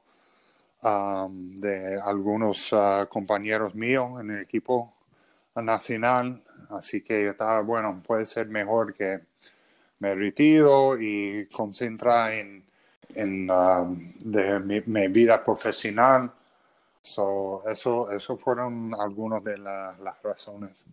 ah, 0.83 1.27
de 1.29 1.99
algunos 2.01 2.71
compañeros 3.09 3.75
míos 3.75 4.19
en 4.21 4.31
el 4.31 4.41
equipo 4.41 4.93
nacional, 5.55 6.41
así 6.69 7.01
que 7.01 7.29
estaba, 7.29 7.61
bueno, 7.61 8.01
puede 8.05 8.25
ser 8.25 8.47
mejor 8.47 8.93
que 8.93 9.19
me 9.99 10.15
retiro 10.15 10.99
y 10.99 11.45
concentra 11.47 12.33
en, 12.33 12.63
en 13.13 13.49
um, 13.51 14.13
de 14.25 14.59
mi, 14.59 15.07
vida 15.09 15.43
profesional. 15.43 16.31
So, 17.01 17.63
eso, 17.69 18.11
eso 18.11 18.37
fueron 18.37 18.93
algunas 18.99 19.43
de 19.43 19.57
las 19.57 20.21
razones. 20.23 20.85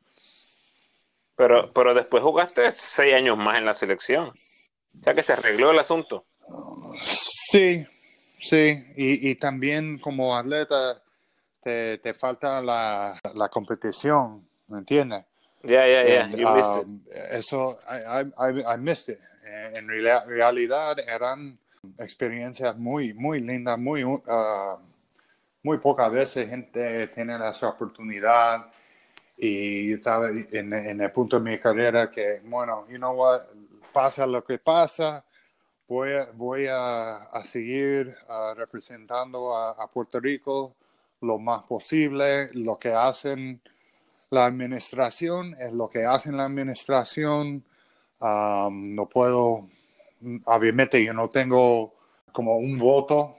Pero, 1.38 1.73
pero 1.73 1.95
después 1.95 2.23
jugaste 2.23 2.71
seis 2.73 3.14
años 3.14 3.38
más 3.38 3.57
en 3.57 3.64
la 3.64 3.73
selección. 3.73 4.28
O 4.28 5.04
sea 5.04 5.14
que 5.14 5.23
se 5.23 5.33
arregló 5.33 5.71
el 5.71 5.78
asunto. 5.78 6.26
Sí, 6.95 7.87
sí. 8.40 8.85
Y, 8.97 9.30
y 9.30 9.35
también 9.37 9.99
como 9.99 10.37
atleta 10.37 11.00
te, 11.62 11.99
te 11.99 12.12
falta 12.12 12.61
la, 12.61 13.18
la 13.35 13.49
competición. 13.49 14.47
¿me 14.68 14.78
entiendes? 14.78 15.25
You 15.62 15.71
missed 16.54 16.78
it. 16.78 16.85
Um, 16.85 17.02
eso, 17.30 17.78
I, 17.88 18.26
I, 18.37 18.75
I 18.75 18.76
missed 18.78 19.14
it. 19.14 19.21
En 19.75 19.88
realidad 19.88 20.99
eran 21.00 21.59
experiencias 21.99 22.76
muy, 22.76 23.14
muy 23.14 23.40
lindas, 23.40 23.78
muy, 23.78 24.04
uh, 24.04 24.21
muy 25.62 25.78
pocas 25.78 26.12
veces 26.12 26.50
gente 26.50 27.09
tiene 27.09 27.37
esa 27.49 27.68
oportunidad 27.68 28.66
y 29.38 29.92
estaba 29.92 30.28
en, 30.30 30.73
el 31.00 31.12
punto 31.12 31.38
de 31.38 31.50
mi 31.50 31.59
carrera 31.59 32.11
que, 32.11 32.40
bueno, 32.45 32.87
you 32.88 32.97
know 32.97 33.14
what, 33.14 33.42
pasa 33.92 34.26
lo 34.26 34.45
que 34.45 34.59
pasa, 34.59 35.25
voy 35.87 36.11
voy 36.35 36.66
a, 36.66 37.18
a 37.25 37.45
seguir 37.45 38.16
uh, 38.28 38.54
representando 38.54 39.57
a, 39.57 39.87
Puerto 39.92 40.18
Rico 40.18 40.75
lo 41.21 41.38
más 41.38 41.62
posible, 41.64 42.49
lo 42.54 42.78
que 42.78 42.92
hacen 42.92 43.61
la 44.30 44.47
administración 44.47 45.57
es 45.59 45.73
lo 45.73 45.88
que 45.88 46.04
hacen 46.04 46.37
la 46.37 46.45
administración. 46.45 47.64
no 48.21 49.09
puedo, 49.09 49.68
obviamente 50.45 51.02
yo 51.04 51.14
no 51.14 51.30
tengo 51.30 51.95
como 52.33 52.57
un 52.57 52.78
voto 52.78 53.37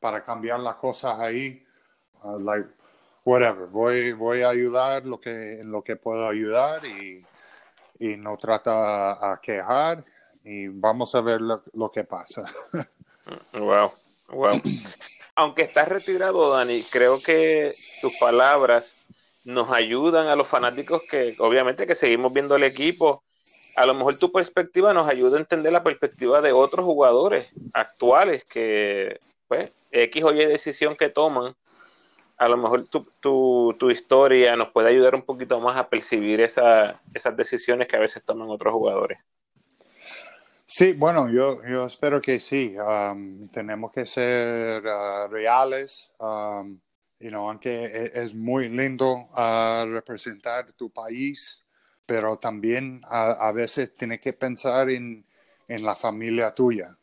para 0.00 0.22
cambiar 0.22 0.60
las 0.60 0.76
cosas 0.76 1.18
ahí. 1.18 1.64
Like, 2.40 2.68
whatever, 3.24 3.66
voy, 3.66 4.12
voy 4.12 4.42
a 4.42 4.50
ayudar 4.50 5.04
lo 5.04 5.20
que, 5.20 5.60
lo 5.64 5.82
que 5.82 5.96
puedo 5.96 6.26
ayudar 6.28 6.84
y, 6.84 7.24
y 7.98 8.16
no 8.16 8.36
trata 8.36 9.32
a, 9.32 9.40
quejar 9.40 10.04
y 10.44 10.68
vamos 10.68 11.14
a 11.14 11.20
ver 11.20 11.40
lo, 11.40 11.62
lo 11.74 11.88
que 11.88 12.04
pasa. 12.04 12.44
wow, 13.52 13.92
wow. 14.28 14.60
Aunque 15.34 15.62
estás 15.62 15.88
retirado, 15.88 16.50
Dani, 16.50 16.82
creo 16.82 17.22
que 17.22 17.74
tus 18.00 18.12
palabras 18.18 18.96
nos 19.44 19.70
ayudan 19.70 20.28
a 20.28 20.36
los 20.36 20.46
fanáticos 20.46 21.02
que 21.10 21.34
obviamente 21.38 21.86
que 21.86 21.94
seguimos 21.94 22.32
viendo 22.32 22.56
el 22.56 22.64
equipo. 22.64 23.22
A 23.74 23.86
lo 23.86 23.94
mejor 23.94 24.18
tu 24.18 24.30
perspectiva 24.30 24.92
nos 24.92 25.08
ayuda 25.08 25.38
a 25.38 25.40
entender 25.40 25.72
la 25.72 25.82
perspectiva 25.82 26.42
de 26.42 26.52
otros 26.52 26.84
jugadores 26.84 27.48
actuales 27.72 28.44
que, 28.44 29.18
pues, 29.48 29.70
X 29.90 30.24
o 30.24 30.32
Y 30.32 30.44
decisión 30.44 30.96
que 30.96 31.08
toman. 31.08 31.54
A 32.42 32.48
lo 32.48 32.56
mejor 32.56 32.88
tu, 32.88 33.00
tu, 33.20 33.76
tu 33.78 33.88
historia 33.90 34.56
nos 34.56 34.70
puede 34.70 34.88
ayudar 34.88 35.14
un 35.14 35.22
poquito 35.22 35.60
más 35.60 35.76
a 35.76 35.88
percibir 35.88 36.40
esa, 36.40 37.00
esas 37.14 37.36
decisiones 37.36 37.86
que 37.86 37.94
a 37.94 38.00
veces 38.00 38.24
toman 38.24 38.48
otros 38.50 38.74
jugadores. 38.74 39.18
Sí, 40.66 40.92
bueno, 40.94 41.30
yo, 41.30 41.62
yo 41.64 41.86
espero 41.86 42.20
que 42.20 42.40
sí. 42.40 42.74
Um, 42.76 43.46
tenemos 43.48 43.92
que 43.92 44.06
ser 44.06 44.82
uh, 44.84 45.28
reales. 45.30 46.12
Um, 46.18 46.80
aunque 47.32 47.84
e, 47.84 48.10
es 48.14 48.34
muy 48.34 48.68
lindo 48.68 49.28
uh, 49.36 49.86
representar 49.86 50.72
tu 50.72 50.90
país, 50.90 51.64
pero 52.04 52.38
también 52.38 53.02
a, 53.04 53.52
veces 53.52 53.94
tienes 53.94 54.20
que 54.20 54.32
pensar 54.32 54.90
en, 54.90 55.24
en, 55.68 55.84
la 55.84 55.94
familia 55.94 56.52
tuya, 56.52 56.98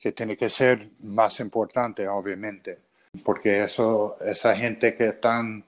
que 0.00 0.10
tiene 0.10 0.36
que 0.36 0.50
ser 0.50 0.90
más 0.98 1.38
importante, 1.38 2.08
obviamente, 2.08 2.80
porque 3.22 3.62
eso, 3.64 4.16
esa 4.24 4.56
gente 4.56 4.94
que 4.94 5.08
están 5.08 5.62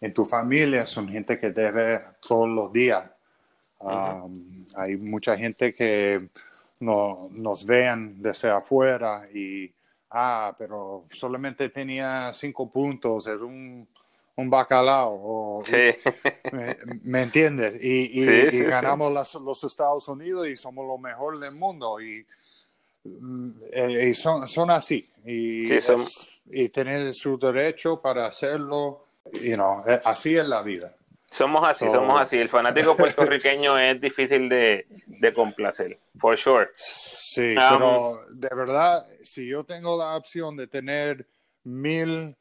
en 0.00 0.12
tu 0.12 0.24
familia 0.24 0.86
son 0.86 1.08
gente 1.08 1.38
que 1.38 1.50
debe 1.50 2.00
todos 2.26 2.48
los 2.48 2.72
días. 2.72 3.08
Um, 3.80 4.64
hay 4.76 4.96
mucha 4.96 5.36
gente 5.36 5.72
que 5.72 6.28
no, 6.80 7.28
nos 7.30 7.64
vean 7.64 8.20
desde 8.20 8.50
afuera 8.50 9.28
y 9.32 9.72
ah, 10.10 10.52
pero 10.58 11.04
solamente 11.10 11.68
tenía 11.68 12.32
cinco 12.34 12.68
puntos, 12.68 13.28
es 13.28 13.36
un, 13.40 13.86
un 14.34 14.50
bacalao. 14.50 15.12
O, 15.14 15.62
Sí. 15.64 15.94
me, 16.52 16.76
me 17.04 17.22
entiendes? 17.22 17.80
Y, 17.82 18.20
y- 18.20 18.24
Sí, 18.24 18.30
y 18.30 18.50
sí, 18.50 18.58
sí. 18.58 18.64
ganamos 18.64 19.12
las- 19.12 19.34
los 19.34 19.62
Estados 19.62 20.08
Unidos 20.08 20.48
y 20.48 20.56
somos 20.56 20.84
lo 20.86 20.98
mejor 20.98 21.38
del 21.38 21.52
mundo. 21.52 22.00
Y, 22.00 22.26
mm, 23.04 23.50
eh, 23.70 24.14
son, 24.14 24.48
son 24.48 24.70
así. 24.72 25.08
Y, 25.24 25.66
Sí, 25.66 25.80
son- 25.80 26.04
y 26.50 26.68
tener 26.70 27.14
su 27.14 27.38
derecho 27.38 28.00
para 28.00 28.26
hacerlo. 28.26 29.04
You 29.32 29.54
know, 29.56 29.82
eh, 29.86 30.00
así 30.04 30.36
es 30.36 30.46
la 30.46 30.62
vida. 30.62 30.94
Somos 31.30 31.68
así, 31.68 31.84
So- 31.86 31.92
somos 31.92 32.20
así. 32.20 32.38
El 32.38 32.48
fanático 32.48 32.96
puertorriqueño 32.96 33.78
es 33.78 34.00
difícil 34.00 34.48
de, 34.48 34.86
de 35.06 35.34
complacer, 35.34 35.98
for 36.18 36.36
sure. 36.38 36.68
Sí, 36.76 37.54
Um, 37.54 37.78
pero 37.78 38.20
de 38.30 38.48
verdad, 38.56 39.04
si 39.22 39.46
yo 39.46 39.62
tengo 39.64 39.98
la 39.98 40.16
opción 40.16 40.56
de 40.56 40.66
tener 40.66 41.26
mil 41.64 42.34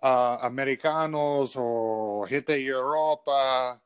ah, 0.00 0.40
americanos 0.42 1.52
o 1.56 2.26
gente 2.28 2.54
de 2.54 2.66
Europa 2.66 3.80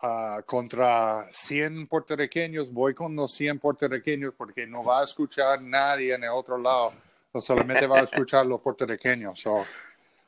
ah, 0.00 0.40
contra 0.46 1.26
100 1.32 1.88
puertorriqueños, 1.88 2.72
voy 2.72 2.94
con 2.94 3.16
los 3.16 3.34
100 3.34 3.58
puertorriqueños 3.58 4.32
porque 4.38 4.66
no 4.68 4.84
va 4.84 5.00
a 5.00 5.04
escuchar 5.04 5.60
nadie 5.60 6.14
en 6.14 6.22
el 6.22 6.30
otro 6.30 6.56
lado, 6.56 6.92
o 7.32 7.40
solamente 7.40 7.86
va 7.86 8.00
a 8.00 8.04
escuchar 8.04 8.46
los 8.46 8.60
puertorriqueños. 8.60 9.40
So, 9.40 9.64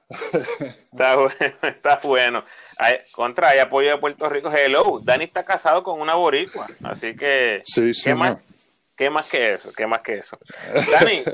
Está 0.61 1.17
bueno, 1.17 1.35
está 1.62 2.00
bueno. 2.02 2.40
Hay- 2.78 3.00
contra, 3.12 3.49
hay 3.50 3.59
apoyo 3.59 3.90
de 3.90 3.99
Puerto 3.99 4.28
Rico. 4.28 4.50
Hello, 4.50 5.00
Dani 5.02 5.25
está 5.25 5.45
casado 5.45 5.83
con 5.83 6.00
una 6.00 6.14
boricua, 6.14 6.67
así 6.85 7.14
que 7.14 7.61
sí, 7.62 7.87
¿qué 7.88 7.95
señor. 7.95 8.19
más, 8.19 8.38
qué 8.97 9.11
más 9.11 9.28
que 9.28 9.52
eso? 9.52 9.71
¿Qué 9.76 9.87
más 9.87 10.02
que 10.02 10.14
eso? 10.19 10.38
Dani, 10.93 11.25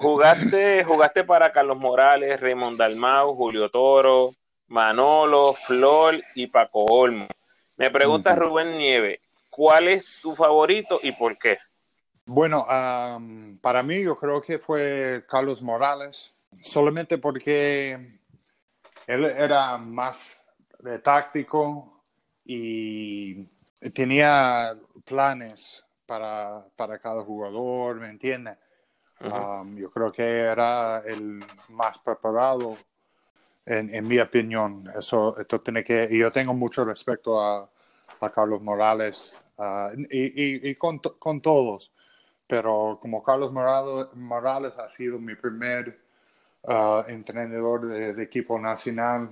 jugaste, 0.00 0.82
jugaste 0.84 1.22
para 1.24 1.52
Carlos 1.52 1.76
Morales, 1.76 2.40
Raymond 2.40 2.78
Dalmau, 2.78 3.34
Julio 3.36 3.70
Toro, 3.70 4.30
Manolo, 4.68 5.54
Flor 5.54 6.20
y 6.34 6.48
Paco 6.48 6.84
Olmo. 6.84 7.28
Me 7.76 7.90
pregunta. 7.90 8.34
Rubén 8.34 8.76
Nieve, 8.76 9.20
¿cuál 9.50 9.86
es 9.88 10.18
tu 10.20 10.34
favorito 10.34 10.98
y 11.02 11.12
por 11.12 11.38
qué? 11.38 11.58
Bueno, 12.26 12.66
am, 12.68 13.58
para 13.60 13.82
mí 13.82 14.02
yo 14.02 14.16
creo 14.16 14.42
que 14.42 14.58
fue 14.58 15.24
Carlos 15.28 15.62
Morales, 15.62 16.34
solamente 16.60 17.18
porque 17.18 18.18
él 19.06 19.24
era 19.26 19.78
más 19.78 20.44
de 20.80 20.98
táctico 20.98 22.02
y 22.44 23.44
tenía 23.94 24.76
planes 25.04 25.84
para, 26.04 26.64
para 26.74 26.98
cada 26.98 27.22
jugador, 27.22 28.00
¿me 28.00 28.08
entiendes? 28.10 28.58
Um, 29.20 29.76
yo 29.76 29.90
creo 29.90 30.12
que 30.12 30.22
era 30.22 30.98
el 31.06 31.44
más 31.68 31.98
preparado, 31.98 32.76
en, 33.64 33.92
en 33.94 34.06
mi 34.06 34.18
opinión. 34.18 34.88
Eso, 34.96 35.38
esto 35.40 35.60
tiene 35.60 35.82
que, 35.82 36.08
y 36.10 36.18
yo 36.18 36.30
tengo 36.30 36.54
mucho 36.54 36.84
respeto 36.84 37.40
a, 37.40 37.68
a 38.20 38.30
Carlos 38.30 38.62
Morales 38.62 39.32
ah, 39.58 39.90
y, 40.10 40.26
y- 40.26 40.68
y 40.70 40.74
con, 40.76 40.98
con 40.98 41.40
todos, 41.40 41.92
pero 42.46 42.98
como 43.00 43.22
Carlos 43.22 43.52
Morales, 43.52 44.08
Morales 44.14 44.72
ha 44.78 44.88
sido 44.88 45.18
mi 45.18 45.34
primer 45.34 45.98
ah, 46.66 47.04
entrenador 47.08 47.86
de, 47.88 48.14
de 48.14 48.22
equipo 48.22 48.58
nacional, 48.58 49.30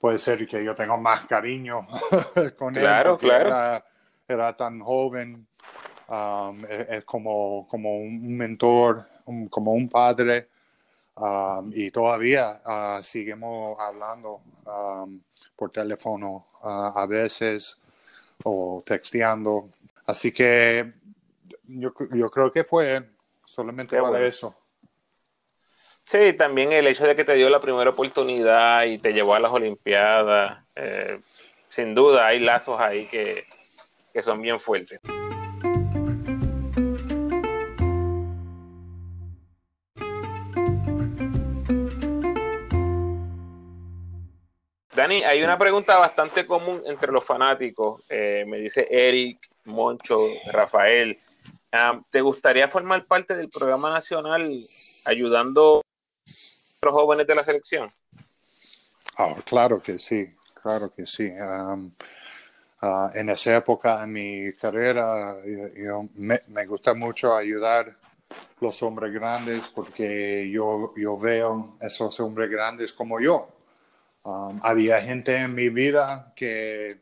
puede 0.00 0.18
ser 0.18 0.46
que 0.46 0.64
yo 0.64 0.74
tenga 0.74 0.96
más 0.96 1.26
cariño 1.26 1.86
con 2.58 2.76
Claro, 2.76 3.10
él 3.12 3.18
porque 3.20 3.26
claro. 3.28 3.48
Era, 3.48 3.84
era 4.28 4.56
tan 4.56 4.80
joven. 4.80 5.46
Um, 6.08 6.58
es, 6.66 6.88
es 6.90 7.04
como, 7.04 7.66
como 7.68 7.96
un 7.98 8.36
mentor, 8.36 9.06
un- 9.26 9.48
como 9.48 9.72
un 9.72 9.88
padre, 9.88 10.48
um, 11.16 11.70
y 11.74 11.90
todavía 11.90 12.60
ah, 12.64 13.00
seguimos 13.02 13.78
hablando 13.80 14.40
um, 14.66 15.20
por 15.56 15.70
teléfono 15.70 16.46
ah, 16.62 16.92
a 16.96 17.06
veces 17.06 17.80
o 18.44 18.82
texteando. 18.86 19.70
Así 20.06 20.32
que 20.32 20.92
yo, 21.66 21.92
yo 22.12 22.30
creo 22.30 22.52
que 22.52 22.64
fue 22.64 22.96
él, 22.96 23.16
solamente 23.44 23.96
Qué 23.96 24.00
para 24.00 24.10
bueno. 24.12 24.26
eso. 24.26 24.56
Sí, 26.06 26.34
también 26.34 26.72
el 26.72 26.86
hecho 26.86 27.06
de 27.06 27.16
que 27.16 27.24
te 27.24 27.34
dio 27.34 27.48
la 27.48 27.60
primera 27.60 27.90
oportunidad 27.90 28.84
y 28.84 28.98
te 28.98 29.12
llevó 29.12 29.34
a 29.34 29.40
las 29.40 29.50
Olimpiadas, 29.50 30.62
eh, 30.76 31.20
sin 31.70 31.94
duda 31.94 32.26
hay 32.26 32.40
lazos 32.40 32.78
ahí 32.78 33.06
que, 33.06 33.44
que 34.12 34.22
son 34.22 34.42
bien 34.42 34.60
fuertes. 34.60 35.00
Dani, 44.94 45.24
hay 45.24 45.42
una 45.42 45.58
pregunta 45.58 45.96
bastante 45.96 46.46
común 46.46 46.80
entre 46.86 47.10
los 47.10 47.24
fanáticos. 47.24 48.02
eh, 48.08 48.44
me 48.46 48.58
dice 48.58 48.86
Eric, 48.90 49.38
Moncho, 49.64 50.18
Rafael. 50.52 51.18
¿Te 52.10 52.20
gustaría 52.20 52.68
formar 52.68 53.04
parte 53.04 53.34
del 53.34 53.48
programa 53.48 53.90
nacional 53.90 54.48
ayudando 55.04 55.82
a 56.80 56.86
los 56.86 56.94
jóvenes 56.94 57.26
de 57.26 57.34
la 57.34 57.42
selección? 57.42 57.90
Ah, 59.18 59.34
claro 59.44 59.82
que 59.82 59.98
sí, 59.98 60.36
claro 60.62 60.92
que 60.94 61.04
sí. 61.04 61.32
Ah, 62.80 63.10
en 63.14 63.28
esa 63.28 63.56
época 63.56 64.04
en 64.04 64.12
mi 64.12 64.52
carrera, 64.52 65.36
me, 66.14 66.66
gusta 66.66 66.94
mucho 66.94 67.34
ayudar 67.34 67.96
los 68.60 68.80
hombres 68.82 69.12
grandes 69.12 69.66
porque 69.68 70.48
yo, 70.50 70.92
yo 70.96 71.18
veo 71.18 71.76
esos 71.80 72.20
hombres 72.20 72.50
grandes 72.50 72.92
como 72.92 73.20
yo. 73.20 73.48
Había 74.62 75.02
gente 75.02 75.34
en 75.36 75.54
mi 75.54 75.70
vida 75.70 76.32
que 76.36 77.00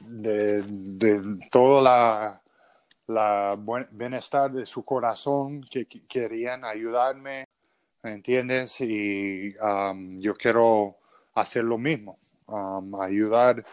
de, 0.00 0.62
de 0.62 1.38
todo 1.50 1.82
la, 1.82 2.42
la 3.06 3.54
buen- 3.58 3.88
bienestar 3.90 4.50
de 4.50 4.66
su 4.66 4.84
corazón 4.84 5.62
que, 5.70 5.86
que 5.86 6.06
querían 6.06 6.64
ayudarme, 6.64 7.44
¿me 8.02 8.12
entiendes? 8.12 8.80
Y 8.80 9.54
um, 9.58 10.18
yo 10.18 10.36
quiero 10.36 10.96
hacer 11.34 11.64
lo 11.64 11.78
mismo, 11.78 12.18
um, 12.46 13.00
ayudar 13.00 13.64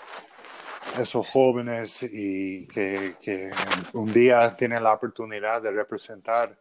a 0.95 1.01
esos 1.01 1.27
jóvenes 1.29 2.03
y 2.03 2.67
que, 2.67 3.15
que 3.21 3.51
un 3.93 4.11
día 4.13 4.55
tienen 4.55 4.83
la 4.83 4.93
oportunidad 4.93 5.61
de 5.61 5.71
representar 5.71 6.55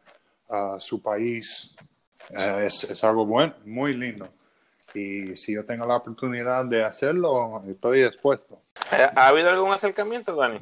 a 0.48 0.76
su 0.78 1.02
país. 1.02 1.74
Eh, 2.30 2.64
es, 2.66 2.84
es 2.84 3.04
algo 3.04 3.26
bueno, 3.26 3.54
muy 3.66 3.94
lindo. 3.94 4.28
Y 4.94 5.36
si 5.36 5.54
yo 5.54 5.64
tengo 5.64 5.86
la 5.86 5.96
oportunidad 5.96 6.64
de 6.66 6.84
hacerlo, 6.84 7.62
estoy 7.68 8.02
dispuesto. 8.02 8.60
¿Ha 8.90 9.12
ha 9.20 9.28
habido 9.28 9.50
algún 9.50 9.72
acercamiento, 9.72 10.34
Dani? 10.36 10.60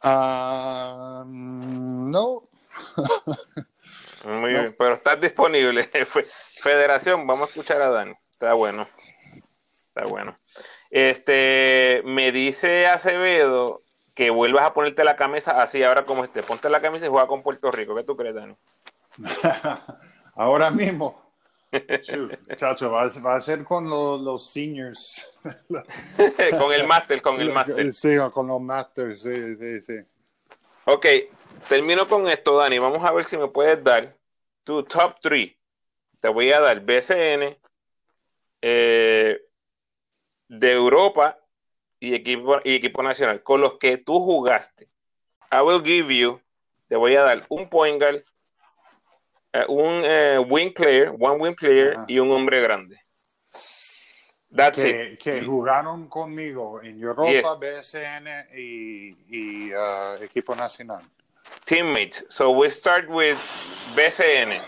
Ah, 0.00 1.24
no, 1.26 2.42
Muy 4.24 4.24
No. 4.24 4.46
bien, 4.60 4.74
pero 4.78 4.94
estás 4.94 5.20
disponible. 5.20 5.82
Fe- 6.06 6.26
Federación, 6.60 7.26
vamos 7.26 7.48
a 7.48 7.50
escuchar 7.50 7.80
a 7.82 7.90
Dani. 7.90 8.14
Está 8.32 8.54
bueno. 8.54 8.88
Está 9.88 10.06
bueno. 10.06 10.38
Este, 10.90 12.02
me 12.04 12.32
dice 12.32 12.86
Acevedo 12.86 13.82
que 14.14 14.30
vuelvas 14.30 14.62
a 14.64 14.74
ponerte 14.74 15.04
la 15.04 15.16
camisa 15.16 15.60
así 15.62 15.82
ahora 15.82 16.04
como 16.04 16.24
esté. 16.24 16.42
Ponte 16.42 16.68
la 16.68 16.80
camisa 16.80 17.06
y 17.06 17.08
juega 17.08 17.26
con 17.28 17.42
Puerto 17.42 17.70
Rico. 17.70 17.94
¿Qué 17.94 18.04
tú 18.04 18.16
crees, 18.16 18.34
Dani? 18.34 18.56
ahora 20.36 20.70
mismo. 20.70 21.27
Chacho, 22.56 22.90
va, 22.90 23.02
a- 23.02 23.20
va 23.20 23.36
a 23.36 23.40
ser 23.40 23.64
con 23.64 23.88
los, 23.88 24.20
los 24.20 24.50
seniors. 24.50 25.24
con 26.58 26.72
el 26.72 26.86
máster, 26.86 27.20
con 27.22 27.40
el 27.40 27.50
máster. 27.50 27.92
Sí, 27.92 28.16
con 28.32 28.46
los 28.46 28.60
masters, 28.60 29.22
sí, 29.22 29.56
sí, 29.56 29.82
sí. 29.82 29.94
Ok, 30.84 31.06
termino 31.68 32.08
con 32.08 32.28
esto, 32.28 32.56
Dani. 32.56 32.78
Vamos 32.78 33.04
a 33.04 33.12
ver 33.12 33.24
si 33.24 33.36
me 33.36 33.48
puedes 33.48 33.82
dar 33.84 34.16
tu 34.64 34.82
top 34.82 35.16
3. 35.20 35.52
Te 36.20 36.28
voy 36.28 36.50
a 36.52 36.60
dar 36.60 36.80
BCN, 36.80 37.58
eh, 38.62 39.40
de 40.48 40.72
Europa 40.72 41.38
y 42.00 42.14
equipo, 42.14 42.60
y 42.64 42.74
equipo 42.76 43.02
nacional, 43.02 43.42
con 43.42 43.60
los 43.60 43.78
que 43.78 43.98
tú 43.98 44.20
jugaste. 44.24 44.88
I 45.52 45.60
will 45.62 45.82
give 45.82 46.14
you, 46.14 46.40
te 46.88 46.96
voy 46.96 47.14
a 47.16 47.22
dar 47.22 47.44
un 47.48 47.68
point 47.68 48.00
guard, 48.00 48.24
un 49.68 50.02
eh, 50.04 50.38
wing 50.38 50.72
player, 50.72 51.10
one 51.18 51.38
wing 51.40 51.54
player 51.54 51.94
Ajá. 51.94 52.04
y 52.08 52.18
un 52.18 52.30
hombre 52.30 52.60
grande. 52.60 52.96
That's 54.50 54.78
it. 54.78 55.18
Que, 55.18 55.40
que 55.40 55.42
jugaron 55.42 56.08
conmigo 56.08 56.80
en 56.82 57.02
Europa, 57.02 57.30
Yes. 57.30 57.44
BSN 57.58 58.56
y, 58.56 59.14
y 59.28 59.72
ah, 59.76 60.16
equipo 60.20 60.54
nacional. 60.54 61.02
Teammates. 61.64 62.24
So 62.28 62.50
we 62.50 62.70
start 62.70 63.08
with 63.08 63.36
BCN. 63.94 64.58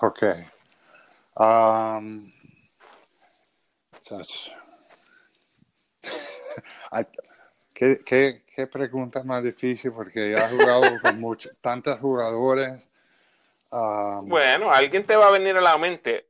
Ok. 0.00 0.22
Um, 1.36 2.32
chacho. 4.02 4.52
Ay, 6.90 7.04
¿Qué, 7.74 7.98
qué, 8.04 8.42
qué 8.46 8.66
pregunta 8.66 9.22
más 9.22 9.42
difícil 9.42 9.92
porque 9.92 10.30
ya 10.30 10.46
he 10.46 10.56
jugado 10.56 10.98
con 11.02 11.20
muchos, 11.20 11.52
tantos 11.60 11.98
jugadores. 11.98 12.82
Um, 13.70 14.28
Bueno, 14.28 14.70
alguien 14.70 15.04
te 15.04 15.16
va 15.16 15.28
a 15.28 15.30
venir 15.30 15.56
a 15.56 15.60
la 15.60 15.76
mente. 15.76 16.26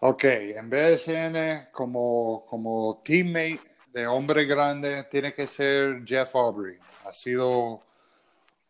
Ok, 0.00 0.24
en 0.24 0.70
BSN 0.70 1.70
como, 1.72 2.44
como 2.46 3.00
teammate 3.02 3.60
de 3.92 4.06
hombre 4.06 4.44
grande 4.44 5.04
tiene 5.04 5.32
que 5.32 5.46
ser 5.46 6.04
Jeff 6.04 6.36
Aubrey. 6.36 6.78
Ha 7.06 7.14
sido 7.14 7.82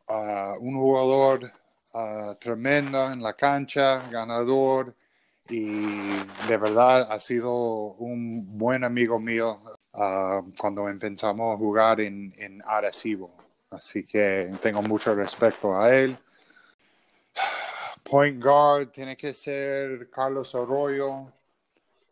uh, 0.09 0.56
un 0.61 0.76
jugador 0.76 1.50
uh, 1.94 2.35
tremendo 2.37 3.11
en 3.12 3.22
la 3.22 3.35
cancha, 3.35 4.09
ganador 4.09 4.94
y 5.48 6.16
de 6.48 6.56
verdad 6.56 7.11
ha 7.11 7.20
sido 7.20 7.52
un 7.98 8.56
buen 8.56 8.85
amigo 8.85 9.18
mío 9.18 9.61
uh, 9.94 10.52
cuando 10.59 10.88
empezamos 10.88 11.54
a 11.54 11.59
jugar 11.59 12.00
en, 12.00 12.35
en 12.38 12.62
Arecibo. 12.64 13.35
Así 13.70 14.04
que 14.04 14.50
tengo 14.62 14.80
mucho 14.80 15.14
respeto 15.14 15.78
a 15.78 15.90
él. 15.90 16.16
Point 18.09 18.42
guard 18.42 18.90
tiene 18.92 19.16
que 19.16 19.35
ser 19.35 20.09
Carlos 20.11 20.55
Arroyo 20.55 21.33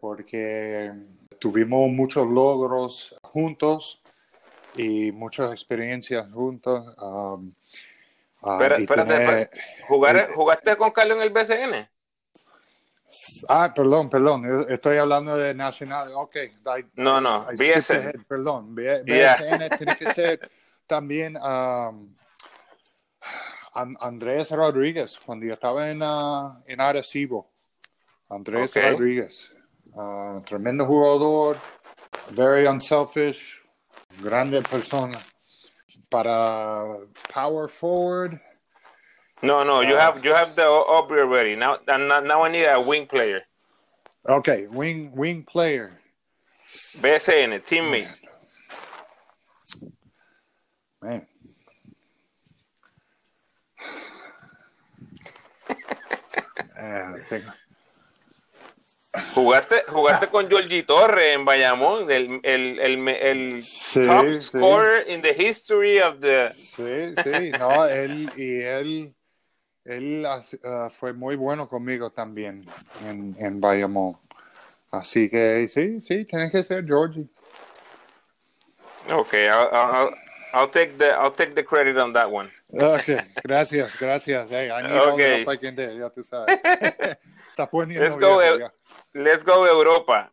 porque 0.00 0.92
tuvimos 1.38 1.88
muchos 1.90 2.26
logros 2.26 3.16
juntos 3.22 4.02
y 4.74 5.12
muchas 5.12 5.52
experiencias 5.52 6.30
juntos. 6.32 6.94
Um, 7.00 7.52
uh, 8.42 8.62
espérate, 8.62 9.50
¿jugaste 9.86 10.76
con 10.76 10.90
Carlos 10.90 11.18
en 11.18 11.22
el 11.22 11.30
BCN? 11.30 11.88
Ah, 13.48 13.72
perdón, 13.74 14.10
perdón, 14.10 14.66
estoy 14.68 14.96
hablando 14.96 15.36
de 15.36 15.54
Nacional. 15.54 16.12
Ok, 16.14 16.36
no, 16.94 17.20
no, 17.20 17.46
BSN. 17.52 18.24
Perdón, 18.26 18.74
BSN 18.74 19.76
tiene 19.78 19.96
que 19.96 20.12
ser 20.12 20.50
también 20.86 21.36
um, 21.36 22.12
Andrés 23.74 24.50
Rodríguez, 24.50 25.18
cuando 25.24 25.46
yo 25.46 25.54
estaba 25.54 25.90
en, 25.90 26.02
uh, 26.02 26.62
en 26.66 26.80
Arecibo. 26.80 27.50
Andrés 28.30 28.74
Rodríguez, 28.74 29.52
uh, 29.94 30.40
tremendo 30.46 30.86
jugador, 30.86 31.56
very 32.30 32.66
unselfish, 32.66 33.60
grande 34.22 34.62
persona. 34.62 35.20
Para 36.08 36.98
power 37.32 37.68
forward. 37.68 38.40
No, 39.42 39.64
no, 39.64 39.82
you 39.82 39.94
uh, 39.94 39.98
have 39.98 40.24
you 40.24 40.32
have 40.32 40.54
the 40.54 40.62
Aubrey 40.62 41.20
already. 41.22 41.56
Now, 41.56 41.78
now 41.86 42.44
I 42.44 42.50
need 42.50 42.66
a 42.66 42.80
wing 42.80 43.06
player. 43.06 43.42
Okay, 44.28 44.68
wing 44.68 45.10
wing 45.14 45.42
player. 45.42 45.98
BSN, 46.98 47.60
teammate. 47.64 48.20
Man. 51.02 51.26
Jugaste, 59.32 59.84
jugaste 59.86 60.26
con 60.26 60.48
Georgie 60.48 60.82
Torre 60.82 61.34
en 61.34 61.44
Bayamón, 61.44 62.10
el, 62.10 62.40
el, 62.42 62.80
el, 62.80 63.08
el 63.08 63.62
sí, 63.62 64.02
top 64.02 64.26
sí. 64.26 64.40
scorer 64.40 65.08
in 65.08 65.22
the 65.22 65.32
history 65.32 66.00
of 66.00 66.18
the. 66.20 66.50
Sí, 66.52 67.14
sí, 67.22 67.50
no, 67.50 67.86
él 67.86 68.28
y 68.36 68.60
él, 68.60 69.14
él 69.84 70.26
uh, 70.26 70.90
fue 70.90 71.12
muy 71.12 71.36
bueno 71.36 71.68
conmigo 71.68 72.10
también 72.10 72.64
en, 73.06 73.36
en 73.38 73.60
Bayamón. 73.60 74.18
Así 74.90 75.30
que 75.30 75.68
sí, 75.68 76.00
sí, 76.00 76.24
tiene 76.24 76.50
que 76.50 76.64
ser 76.64 76.84
Georgie. 76.84 77.28
Okay, 79.08 79.48
I'll, 79.48 79.68
I'll, 79.72 80.10
I'll 80.54 80.70
take 80.70 80.96
the 80.96 81.12
I'll 81.12 81.30
take 81.30 81.54
the 81.54 81.62
credit 81.62 81.98
on 81.98 82.12
that 82.14 82.30
one. 82.30 82.50
Okay, 82.76 83.20
gracias, 83.42 83.96
gracias. 83.96 84.48
Hey, 84.48 84.70
I 84.70 84.82
need 84.82 84.92
okay. 84.92 85.44
all 85.44 85.56
the 85.56 85.68
I 85.68 85.98
ya 85.98 86.10
tú 86.10 86.22
sabes. 86.22 86.60
Está 87.56 87.68
let's 87.72 88.16
go, 88.16 88.38
viejo, 88.38 88.72
let's 89.14 89.44
go 89.44 89.66
Europa. 89.66 90.32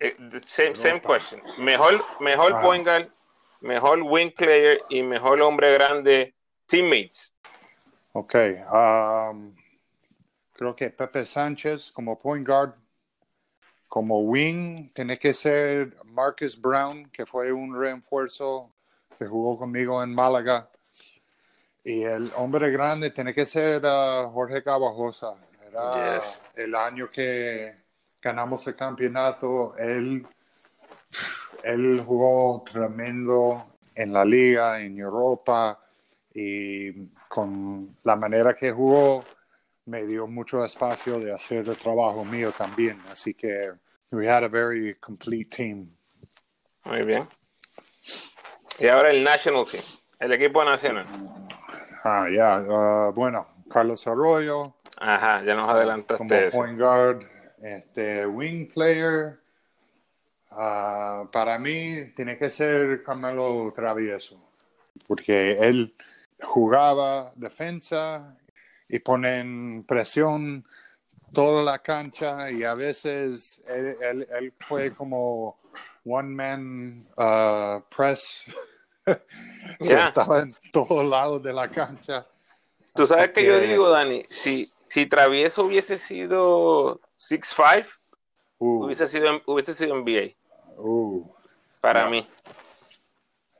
Eh, 0.00 0.14
same, 0.44 0.68
Europa. 0.68 0.80
same 0.80 1.00
question. 1.00 1.40
Mejor, 1.58 1.98
mejor 2.20 2.52
ah. 2.52 2.60
point 2.60 2.84
guard, 2.84 3.10
mejor 3.60 4.02
wing 4.02 4.30
player 4.30 4.78
y 4.90 5.02
mejor 5.02 5.40
hombre 5.40 5.72
grande 5.74 6.34
teammates. 6.66 7.32
Okay, 8.12 8.60
um, 8.72 9.54
creo 10.52 10.74
que 10.74 10.90
Pepe 10.90 11.24
Sánchez 11.24 11.90
como 11.90 12.18
point 12.18 12.46
guard, 12.46 12.74
como 13.88 14.20
wing 14.20 14.90
tiene 14.92 15.18
que 15.18 15.32
ser 15.32 15.96
Marcus 16.04 16.60
Brown, 16.60 17.08
que 17.10 17.24
fue 17.24 17.52
un 17.52 17.78
refuerzo 17.78 18.74
que 19.18 19.26
jugó 19.26 19.58
conmigo 19.58 20.02
en 20.02 20.14
Málaga. 20.14 20.70
Y 21.84 22.02
el 22.02 22.32
hombre 22.36 22.70
grande 22.70 23.10
tiene 23.10 23.32
que 23.34 23.46
ser 23.46 23.84
uh, 23.84 24.30
Jorge 24.30 24.62
Cabajosa. 24.62 25.34
Era 25.66 26.20
el 26.54 26.74
año 26.74 27.10
que 27.10 27.74
ganamos 28.20 28.66
el 28.66 28.76
campeonato. 28.76 29.76
Él, 29.76 30.26
él 31.62 32.02
jugó 32.04 32.62
tremendo 32.70 33.76
en 33.94 34.12
la 34.12 34.24
liga, 34.24 34.80
en 34.80 34.98
Europa. 34.98 35.80
Y 36.34 37.06
con 37.28 37.96
la 38.04 38.16
manera 38.16 38.54
que 38.54 38.70
jugó, 38.70 39.24
me 39.86 40.04
dio 40.04 40.26
mucho 40.26 40.64
espacio 40.64 41.18
de 41.18 41.32
hacer 41.32 41.68
el 41.68 41.76
trabajo 41.76 42.24
mío 42.24 42.52
también. 42.52 43.00
Así 43.10 43.34
que 43.34 43.72
we 44.10 44.28
had 44.28 44.44
a 44.44 44.48
very 44.48 44.94
complete 44.96 45.56
team. 45.56 45.90
Muy 46.84 47.02
bien. 47.02 47.28
Y 48.78 48.86
ahora 48.86 49.10
el 49.10 49.24
National 49.24 49.64
Team, 49.66 49.82
el 50.20 50.32
equipo 50.32 50.64
nacional. 50.64 51.06
Ah, 52.10 52.26
ya, 52.30 52.58
uh, 52.58 53.12
bueno, 53.12 53.46
Carlos 53.68 54.06
Arroyo. 54.06 54.76
Ajá, 54.96 55.42
ya 55.44 55.54
nos 55.54 55.68
adelantaste. 55.68 56.16
Como 56.16 56.50
point 56.50 56.78
guard, 56.78 57.22
este, 57.62 58.26
wing 58.26 58.66
player. 58.72 59.38
Uh, 60.50 61.28
para 61.30 61.58
mí 61.58 62.12
tiene 62.16 62.38
que 62.38 62.48
ser 62.48 63.02
Carmelo 63.02 63.70
Travieso, 63.76 64.40
porque 65.06 65.52
él 65.52 65.94
jugaba 66.40 67.30
defensa 67.36 68.34
y 68.88 68.98
ponen 69.00 69.84
presión 69.86 70.64
toda 71.32 71.62
la 71.62 71.78
cancha 71.80 72.50
y 72.50 72.64
a 72.64 72.74
veces 72.74 73.60
él, 73.68 74.26
él 74.30 74.54
fue 74.60 74.94
como 74.94 75.58
one 76.06 76.30
man 76.30 77.06
uh, 77.18 77.82
press. 77.94 78.44
Estaba 79.80 80.40
en 80.40 80.54
todos 80.72 81.04
lados 81.04 81.42
de 81.42 81.52
la 81.52 81.68
cancha. 81.68 82.26
Tú 82.94 83.06
sabes 83.06 83.30
que, 83.30 83.44
yo 83.44 83.58
digo, 83.60 83.88
Dani, 83.88 84.24
si, 84.28 84.72
si 84.88 85.06
Travieso 85.06 85.64
hubiese 85.64 85.98
sido 85.98 87.00
6'5, 87.16 87.86
uh, 88.58 88.84
hubiese 88.84 89.06
sido 89.06 89.40
hubiese 89.46 89.74
sido 89.74 89.94
NBA. 89.94 90.34
Uh, 90.76 91.24
para 91.80 92.00
yeah. 92.00 92.10
mí. 92.10 92.26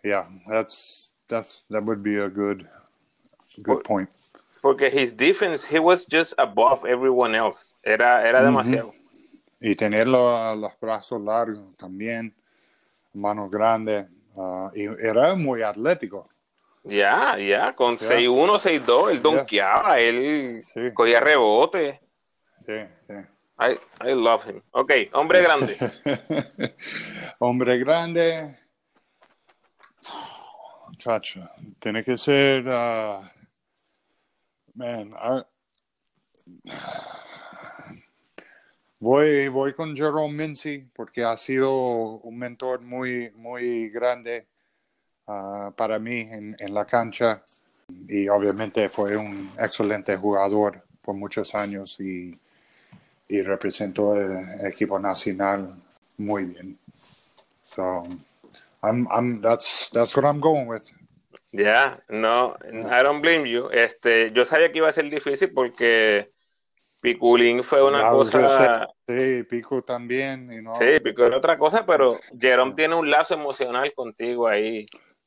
Yeah, 0.03 0.29
that's 0.49 1.13
that's 1.29 1.67
that 1.71 1.85
would 1.85 2.03
be 2.03 2.19
a 2.19 2.29
good 2.29 2.67
good 3.63 3.83
point. 3.85 4.09
Porque 4.61 4.91
his 4.91 5.13
defense, 5.13 5.65
he 5.65 5.79
was 5.79 6.05
just 6.05 6.35
above 6.39 6.85
everyone 6.85 7.35
else. 7.35 7.73
Era 7.85 8.27
era 8.27 8.43
demasiado. 8.43 8.93
Y 9.61 9.75
tenerlo 9.75 10.31
a 10.37 10.55
los 10.55 10.73
brazos 10.81 11.21
largos 11.21 11.77
también, 11.77 12.33
manos 13.13 13.51
grandes, 13.51 14.07
uh, 14.38 14.70
y 14.74 14.85
era 15.05 15.35
muy 15.35 15.62
atlético. 15.62 16.29
Ya, 16.85 17.37
ya, 17.38 17.74
con 17.74 17.98
6'1, 17.98 18.59
6'2, 18.59 19.11
él 19.11 19.22
donkeaba, 19.22 19.98
él 19.98 20.62
sí. 20.64 20.92
cogía 20.94 21.20
rebote. 21.20 22.01
Sí, 22.59 22.74
sí. 23.07 23.14
I, 23.61 23.77
I 24.09 24.14
love 24.14 24.46
him. 24.46 24.62
Ok, 24.70 24.92
hombre 25.12 25.42
grande. 25.42 25.77
hombre 27.40 27.79
grande. 27.79 28.57
Chacho, 30.96 31.40
tiene 31.81 32.05
que 32.05 32.16
ser. 32.16 32.66
Uh, 32.66 33.22
man, 34.74 35.12
I, 35.12 35.42
Voy, 39.01 39.47
voy 39.47 39.75
con 39.75 39.97
Jerome 39.97 40.35
Mincy 40.35 40.89
porque 40.93 41.23
ha 41.23 41.37
sido 41.37 42.19
un 42.19 42.37
mentor 42.37 42.81
muy, 42.81 43.31
muy 43.37 43.91
grande 43.91 44.49
uh, 45.27 45.71
para 45.73 46.01
mí 46.01 46.21
en, 46.21 46.57
en, 46.59 46.75
la 46.75 46.85
cancha 46.85 47.45
y 48.09 48.29
obviamente 48.29 48.89
fue 48.89 49.17
un 49.17 49.53
excelente 49.57 50.17
jugador 50.17 50.83
por 51.01 51.15
muchos 51.15 51.55
años 51.55 52.01
y, 52.01 52.37
y 53.29 53.43
representó 53.43 54.17
el 54.17 54.67
equipo 54.67 54.99
nacional 54.99 55.75
muy 56.17 56.47
bien. 56.47 56.77
So, 57.77 58.03
I'm, 58.83 59.07
I'm, 59.13 59.41
that's, 59.41 59.91
that's 59.93 60.17
what 60.17 60.25
I'm 60.25 60.41
going 60.41 60.67
with. 60.67 60.91
Yeah, 61.53 61.97
no, 62.09 62.57
I 62.91 63.03
don't 63.05 63.23
blame 63.23 63.47
you. 63.47 63.71
Este, 63.71 64.33
yo 64.33 64.45
sabía 64.45 64.73
que 64.73 64.79
iba 64.79 64.89
a 64.89 64.93
ser 64.93 65.09
difícil 65.09 65.53
porque 65.55 66.33
Piculín 67.01 67.63
fue 67.63 67.87
una 67.87 68.11
cosa. 68.11 68.89
Sí, 69.07 69.45
Pico 69.45 69.83
también. 69.83 70.65
Sí, 70.75 71.01
Pico 71.03 71.25
era 71.25 71.37
otra 71.37 71.57
cosa, 71.57 71.87
pero 71.87 72.19
Jerome 72.39 72.75
tiene 72.75 72.95
un 72.95 73.09
lazo 73.09 73.35
emocional 73.35 73.93
contigo 73.95 74.49
ahí. 74.49 74.87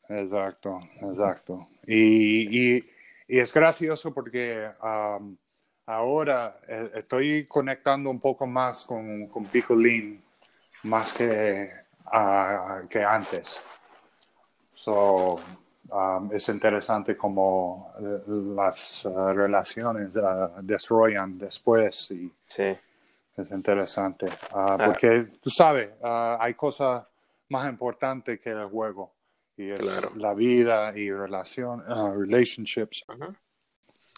Exacto, 0.10 0.80
exacto. 1.02 1.70
Y, 1.88 2.76
y, 2.76 2.90
y 3.28 3.40
es 3.40 3.54
gracioso 3.54 4.14
porque 4.14 4.70
um, 4.84 5.38
ahora 5.86 6.60
eh, 6.68 6.92
estoy 6.96 7.48
conectando 7.48 8.10
un 8.10 8.20
poco 8.20 8.46
más 8.46 8.84
con, 8.84 9.28
con 9.28 9.46
Picolín, 9.46 10.22
más 10.84 11.14
que, 11.14 11.72
ah, 12.06 12.82
que 12.90 13.04
antes. 13.04 13.62
So, 14.74 15.40
um, 15.92 16.30
es 16.34 16.48
interesante 16.50 17.16
cómo 17.18 17.94
eh, 18.00 18.22
las 18.28 19.06
uh, 19.06 19.32
relaciones 19.34 20.16
uh, 20.16 20.62
desarrollan 20.62 21.38
después 21.38 22.10
y 22.12 22.32
Sí. 22.48 22.76
es 23.38 23.52
interesante. 23.52 24.28
Ah, 24.52 24.78
porque 24.86 25.28
tú 25.42 25.50
sabes, 25.50 25.92
ah, 26.04 26.38
hay 26.40 26.54
cosas 26.54 27.04
más 27.50 27.70
importantes 27.70 28.40
que 28.40 28.50
el 28.50 28.66
juego 28.66 29.14
y 29.58 29.70
es 29.72 29.80
Claro. 29.80 30.12
la 30.16 30.34
vida 30.34 30.92
y 30.98 31.12
relación, 31.12 31.84
relationships. 32.18 33.04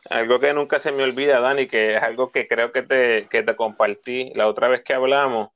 Algo 0.10 0.40
que 0.40 0.54
nunca 0.54 0.80
se 0.80 0.92
me 0.92 1.04
olvida, 1.04 1.40
Dani, 1.40 1.66
que 1.66 1.96
es 1.96 2.04
algo 2.04 2.32
que 2.32 2.48
creo 2.48 2.72
que 2.72 2.82
te, 2.84 3.28
que 3.30 3.42
te 3.44 3.56
compartí 3.56 4.32
la 4.36 4.48
otra 4.48 4.68
vez 4.68 4.84
que 4.84 4.94
hablamos, 4.94 5.50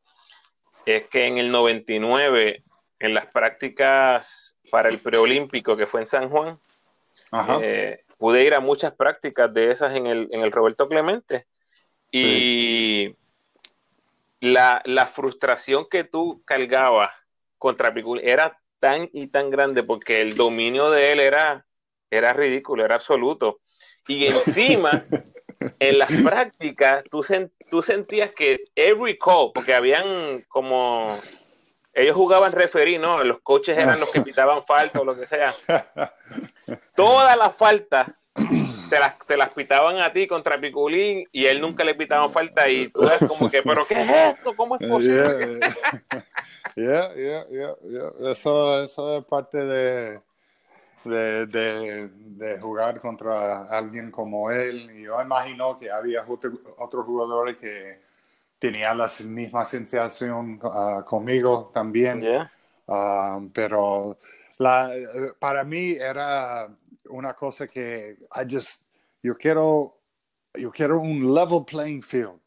es 0.86 1.08
que 1.08 1.26
en 1.28 1.38
el 1.38 1.52
99, 1.52 2.64
en 3.00 3.14
las 3.14 3.28
prácticas 3.28 4.58
para 4.72 4.90
el 4.90 5.00
preolímpico 5.00 5.78
que 5.78 5.88
fue 5.88 6.02
en 6.02 6.08
San 6.08 6.30
Juan, 6.30 6.60
Ajá. 7.32 7.60
eh, 7.62 8.04
pude 8.18 8.44
ir 8.44 8.54
a 8.54 8.60
muchas 8.60 8.94
prácticas 8.94 9.54
de 9.54 9.72
esas 9.72 9.96
en 9.96 10.08
el, 10.08 10.28
en 10.32 10.42
el 10.42 10.52
Roberto 10.52 10.88
Clemente. 10.88 11.46
Y 12.12 13.16
la, 14.40 14.82
la 14.86 15.08
frustración 15.08 15.88
que 15.90 16.04
tú 16.04 16.42
cargabas 16.46 17.12
contra 17.58 17.94
Picul 17.94 18.20
era 18.24 18.60
tan 18.80 19.10
y 19.14 19.28
tan 19.28 19.50
grande 19.50 19.84
porque 19.84 20.22
el 20.22 20.36
dominio 20.36 20.92
de 20.92 21.12
él 21.12 21.20
era, 21.20 21.66
era 22.12 22.34
ridículo, 22.34 22.86
era 22.86 22.96
absoluto. 22.96 23.60
Y 24.08 24.26
encima, 24.28 25.04
en 25.80 26.00
las 26.00 26.12
prácticas, 26.22 27.04
tú, 27.12 27.20
sen- 27.24 27.52
tú 27.70 27.82
sentías 27.82 28.32
que 28.34 28.64
every 28.76 29.18
call, 29.18 29.52
porque 29.54 29.74
habían 29.74 30.44
como... 30.48 31.20
Ellos 31.98 32.16
jugaban 32.16 32.52
referí, 32.52 32.98
¿no? 33.00 33.24
Los 33.24 33.40
coaches 33.42 33.76
eran 33.78 34.00
los 34.00 34.12
que 34.12 34.22
pitaban 34.22 34.64
falta 34.66 35.00
o 35.02 35.04
lo 35.04 35.16
que 35.18 35.26
sea. 35.26 35.52
Todas 36.96 37.36
las 37.36 37.56
faltas 37.56 38.06
te 38.90 39.00
las, 39.00 39.18
te 39.26 39.36
las 39.36 39.50
pitaban 39.50 39.98
a 39.98 40.14
ti 40.14 40.28
contra 40.28 40.60
Piculín 40.60 41.28
y 41.32 41.46
él 41.46 41.60
nunca 41.60 41.84
le 41.84 41.96
pitaban 41.96 42.30
falta 42.32 42.70
y 42.70 42.90
tú 42.90 43.02
eres 43.08 43.28
como 43.28 43.50
que, 43.50 43.64
pero 43.64 43.86
¿qué 43.88 43.96
es 44.02 44.10
esto? 44.36 44.56
¿Cómo 44.56 44.78
es 44.80 44.88
posible? 44.88 45.60
Yeah, 46.76 47.12
yeah, 47.16 47.44
yeah, 47.50 47.76
yeah. 47.90 48.32
Eso, 48.32 48.84
eso 48.84 49.18
es 49.18 49.26
parte 49.26 49.58
de, 49.58 50.20
de, 51.06 51.48
de, 51.48 52.10
de 52.10 52.60
jugar 52.60 53.02
contra 53.02 53.64
alguien 53.64 54.12
como 54.12 54.52
él. 54.52 54.88
Y 54.96 55.02
yo 55.06 55.20
imagino 55.20 55.80
que 55.80 55.90
había 55.90 56.24
otro- 56.28 56.52
otros 56.78 57.04
jugadores 57.04 57.58
que 57.58 58.00
tenían 58.60 58.98
la 58.98 59.12
misma 59.26 59.66
sensación 59.66 60.60
ah, 60.64 61.04
conmigo 61.06 61.72
también. 61.74 62.22
Yeah. 62.22 62.52
Ah, 62.88 63.40
pero 63.54 64.18
la, 64.58 64.92
para 65.40 65.64
mí 65.64 65.92
era 65.92 66.70
una 67.10 67.34
cosa 67.34 67.68
que 67.68 68.18
I 68.36 68.46
just, 68.50 68.84
yo 69.22 69.36
quiero, 69.36 70.00
yo 70.54 70.72
quiero 70.72 71.00
un 71.00 71.34
level 71.34 71.64
playing 71.66 72.02
field 72.02 72.40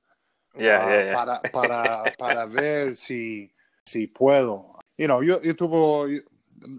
Yeah, 0.59 0.83
ah, 0.83 0.89
yeah, 0.89 1.13
para, 1.13 1.41
para, 1.53 2.13
para 2.19 2.47
ver 2.47 2.97
si, 2.97 3.51
si 3.85 4.07
puedo. 4.07 4.79
You 4.99 5.07
know, 5.07 5.23
yo, 5.23 5.41
yo 5.43 5.55
tuve 5.55 6.25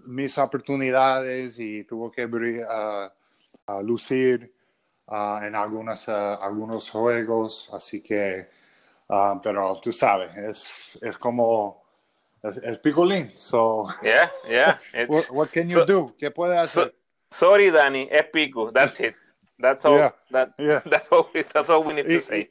mis 0.06 0.36
oportunidades 0.38 1.58
y 1.58 1.84
tuve 1.84 2.10
que 2.12 2.26
lucir 3.82 4.52
en 5.08 5.54
algunas, 5.54 6.08
algunos 6.08 6.90
juegos, 6.90 7.70
así 7.72 8.02
que, 8.02 8.48
ah, 9.08 9.40
pero 9.42 9.78
tú 9.82 9.92
sabes, 9.92 10.36
es, 10.36 10.98
es 11.02 11.16
como, 11.18 11.82
es, 12.42 12.58
es 12.58 12.78
picolín, 12.78 13.30
so, 13.36 13.86
Yeah, 14.02 14.30
yeah. 14.48 14.78
What, 15.08 15.30
what 15.30 15.48
can 15.50 15.68
you 15.68 15.78
so- 15.80 15.84
do? 15.86 16.14
¿Qué 16.18 16.30
puede 16.30 16.54
so- 16.66 16.82
hacer? 16.82 16.94
sorry, 17.30 17.70
Danny, 17.70 18.08
es 18.10 18.24
pico. 18.32 18.68
That's 18.70 19.00
it. 19.00 19.14
That's 19.58 19.84
all. 19.84 19.96
Yeah, 19.96 20.12
That, 20.30 20.54
yeah. 20.58 20.80
that's, 20.90 21.08
all 21.12 21.28
we, 21.32 21.42
that's 21.44 21.70
all 21.70 21.84
we 21.84 21.94
need 21.94 22.06
to 22.06 22.14
Y, 22.16 22.20
say. 22.20 22.50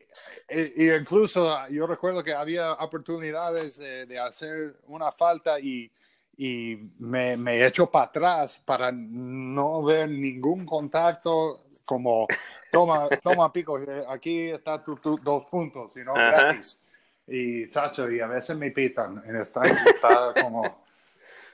y- 0.50 0.74
y 0.86 0.92
incluso 0.92 1.68
yo 1.70 1.86
recuerdo 1.88 2.24
que 2.24 2.34
había 2.34 2.74
oportunidades 2.74 3.78
de, 3.78 4.06
de 4.06 4.18
hacer 4.20 4.78
una 4.88 5.12
falta 5.12 5.60
y, 5.60 5.92
y 6.38 6.78
me, 7.00 7.36
me 7.38 7.66
echo 7.66 7.90
para 7.92 8.06
atrás 8.06 8.62
para 8.64 8.92
no 8.94 9.84
ver 9.84 10.10
ningún 10.10 10.66
contacto 10.66 11.66
como 11.92 12.26
toma, 12.72 13.10
toma 13.22 13.52
pico, 13.52 13.78
eh, 13.78 14.06
aquí 14.08 14.50
está 14.50 14.82
tu, 14.82 14.96
tu- 14.96 15.18
dos 15.18 15.44
puntos, 15.52 15.98
y 15.98 16.06
no 16.06 16.14
gratis. 16.14 16.82
Y 17.28 17.68
chacho, 17.70 18.10
y 18.10 18.22
a 18.22 18.28
veces 18.28 18.56
me 18.56 18.72
pitan, 18.72 19.22
está, 19.36 19.66
está 19.66 20.34
como 20.40 20.86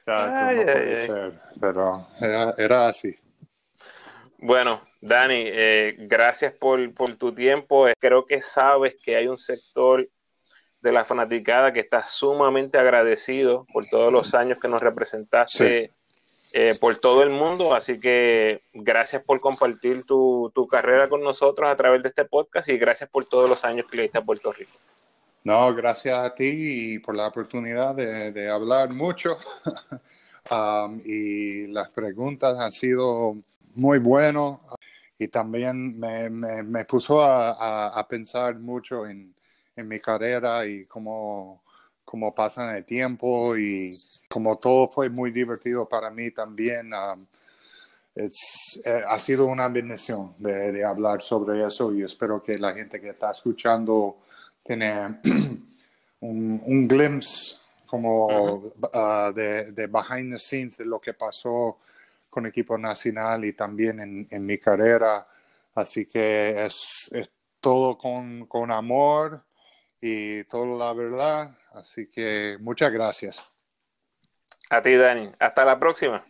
chacho, 0.05 0.35
Ay, 0.35 0.57
puede 0.57 1.01
ay. 1.01 1.07
ser, 1.07 1.41
pero 1.59 1.91
era, 2.21 2.53
era 2.55 2.87
así. 2.87 3.15
Bueno, 4.37 4.83
Dani, 5.01 5.43
eh, 5.47 5.95
gracias 5.97 6.53
por, 6.53 6.93
por 6.93 7.15
tu 7.15 7.33
tiempo. 7.33 7.87
Creo 7.99 8.27
que 8.27 8.39
sabes 8.43 8.95
que 9.03 9.15
hay 9.15 9.27
un 9.27 9.39
sector 9.39 10.07
de 10.81 10.91
la 10.91 11.03
fanaticada 11.03 11.73
que 11.73 11.79
está 11.79 12.03
sumamente 12.05 12.77
agradecido 12.77 13.65
por 13.73 13.87
todos 13.87 14.13
los 14.13 14.35
años 14.35 14.59
que 14.59 14.67
nos 14.67 14.81
representaste 14.83 15.93
eh, 16.53 16.75
por 16.79 16.95
todo 16.97 17.23
el 17.23 17.29
mundo. 17.29 17.73
Así 17.73 17.99
que 17.99 18.61
gracias 18.73 19.23
por 19.23 19.39
compartir 19.39 20.03
tu, 20.05 20.51
tu 20.55 20.67
carrera 20.67 21.09
con 21.09 21.21
nosotros 21.21 21.69
a 21.69 21.75
través 21.75 22.01
de 22.03 22.09
este 22.09 22.25
podcast 22.25 22.69
y 22.69 22.77
gracias 22.77 23.09
por 23.09 23.25
todos 23.25 23.49
los 23.49 23.63
años 23.65 23.85
que 23.89 23.97
le 23.97 24.03
diste 24.03 24.17
a 24.17 24.21
Puerto 24.23 24.51
Rico. 24.51 24.71
No, 25.43 25.73
gracias 25.73 26.17
a 26.17 26.33
ti 26.35 26.93
y 26.95 26.99
por 26.99 27.15
la 27.15 27.27
oportunidad 27.27 27.95
de, 27.95 28.49
hablar 28.49 28.89
mucho. 28.93 29.37
Um, 30.49 31.01
y 31.03 31.67
las 31.67 31.89
preguntas 31.91 32.57
han 32.57 32.71
sido 32.71 33.35
muy 33.75 33.99
buenas 33.99 34.59
y 35.19 35.27
también 35.27 35.99
me, 35.99 36.29
me, 36.29 36.63
me 36.63 36.85
puso 36.85 37.19
a, 37.21 37.51
a- 37.51 37.99
a 37.99 38.07
pensar 38.07 38.55
mucho 38.55 39.05
en, 39.05 39.33
en 39.75 39.87
mi 39.89 39.99
carrera 39.99 40.65
y 40.65 40.85
cómo, 40.85 41.61
cómo 42.07 42.33
pasan 42.33 42.73
el 42.73 42.85
tiempo 42.85 43.57
y 43.57 43.89
como 44.29 44.57
todo 44.57 44.87
fue 44.87 45.09
muy 45.09 45.29
divertido 45.31 45.87
para 45.89 46.09
mí 46.09 46.31
también. 46.31 46.93
um, 46.93 47.25
it's- 48.15 48.79
eh, 48.85 49.03
ha 49.05 49.19
sido 49.19 49.45
una 49.47 49.67
bendición 49.67 50.33
de, 50.37 50.71
de 50.71 50.85
hablar 50.85 51.21
sobre 51.21 51.65
eso 51.65 51.93
y 51.93 52.03
espero 52.03 52.41
que 52.41 52.57
la 52.57 52.73
gente 52.73 53.01
que 53.01 53.09
está 53.09 53.31
escuchando 53.31 54.19
tiene 54.63 55.19
un, 56.21 56.61
un 56.65 56.87
glimpse 56.87 57.57
como 57.85 58.71
ah, 58.93 59.29
de, 59.35 59.73
de 59.73 59.87
behind 59.87 60.31
the 60.33 60.39
scenes 60.39 60.77
de 60.77 60.85
lo 60.85 61.01
que 61.01 61.13
pasó 61.13 61.77
con 62.29 62.45
equipo 62.45 62.77
nacional 62.77 63.43
y 63.43 63.51
también 63.51 63.99
en, 63.99 64.27
en 64.31 64.45
mi 64.45 64.57
carrera. 64.57 65.27
Así 65.75 66.05
que 66.05 66.65
es, 66.65 67.09
es 67.11 67.29
todo 67.59 67.97
con, 67.97 68.45
con 68.45 68.71
amor 68.71 69.43
y 70.01 70.43
todo 70.45 70.77
la 70.77 70.93
verdad. 70.93 71.57
Así 71.77 72.09
que 72.09 72.57
muchas 72.59 72.91
gracias. 72.91 73.45
A 74.69 74.81
ti, 74.81 74.95
Dani. 74.95 75.29
Hasta 75.39 75.63
la 75.63 75.79
próxima. 75.79 76.25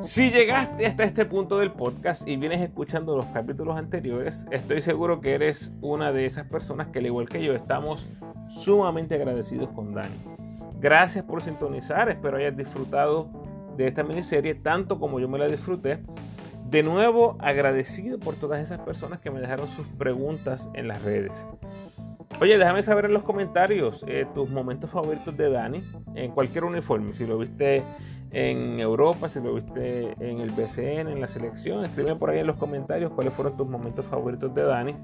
Si 0.00 0.30
llegaste 0.30 0.86
hasta 0.86 1.04
este 1.04 1.24
punto 1.26 1.58
del 1.58 1.72
podcast 1.72 2.26
y 2.26 2.36
vienes 2.36 2.60
escuchando 2.60 3.16
los 3.16 3.26
capítulos 3.26 3.76
anteriores, 3.76 4.46
estoy 4.50 4.82
seguro 4.82 5.20
que 5.20 5.34
eres 5.34 5.72
una 5.80 6.12
de 6.12 6.26
esas 6.26 6.46
personas 6.46 6.88
que 6.88 7.00
al 7.00 7.06
igual 7.06 7.28
que 7.28 7.42
yo 7.42 7.54
estamos 7.54 8.06
sumamente 8.48 9.16
agradecidos 9.16 9.68
con 9.70 9.94
Dani. 9.94 10.16
Gracias 10.80 11.24
por 11.24 11.42
sintonizar, 11.42 12.08
espero 12.08 12.38
hayas 12.38 12.56
disfrutado 12.56 13.28
de 13.76 13.86
esta 13.86 14.02
miniserie 14.02 14.54
tanto 14.54 14.98
como 14.98 15.20
yo 15.20 15.28
me 15.28 15.38
la 15.38 15.48
disfruté. 15.48 16.00
De 16.68 16.82
nuevo, 16.82 17.36
agradecido 17.40 18.18
por 18.18 18.36
todas 18.36 18.60
esas 18.60 18.80
personas 18.80 19.20
que 19.20 19.30
me 19.30 19.40
dejaron 19.40 19.68
sus 19.74 19.86
preguntas 19.88 20.70
en 20.74 20.88
las 20.88 21.02
redes. 21.02 21.44
Oye, 22.40 22.56
déjame 22.56 22.82
saber 22.82 23.06
en 23.06 23.12
los 23.12 23.22
comentarios 23.22 24.04
eh, 24.06 24.26
tus 24.34 24.48
momentos 24.48 24.90
favoritos 24.90 25.36
de 25.36 25.50
Dani 25.50 25.84
en 26.14 26.30
cualquier 26.30 26.64
uniforme. 26.64 27.12
Si 27.12 27.26
lo 27.26 27.36
viste 27.38 27.82
en 28.30 28.78
Europa, 28.78 29.28
si 29.28 29.40
lo 29.40 29.54
viste 29.54 30.14
en 30.20 30.40
el 30.40 30.50
BCN, 30.50 31.08
en 31.08 31.20
la 31.20 31.28
selección, 31.28 31.84
escribe 31.84 32.14
por 32.14 32.30
ahí 32.30 32.38
en 32.38 32.46
los 32.46 32.56
comentarios 32.56 33.12
cuáles 33.12 33.34
fueron 33.34 33.56
tus 33.56 33.68
momentos 33.68 34.06
favoritos 34.06 34.54
de 34.54 34.62
Dani. 34.62 34.96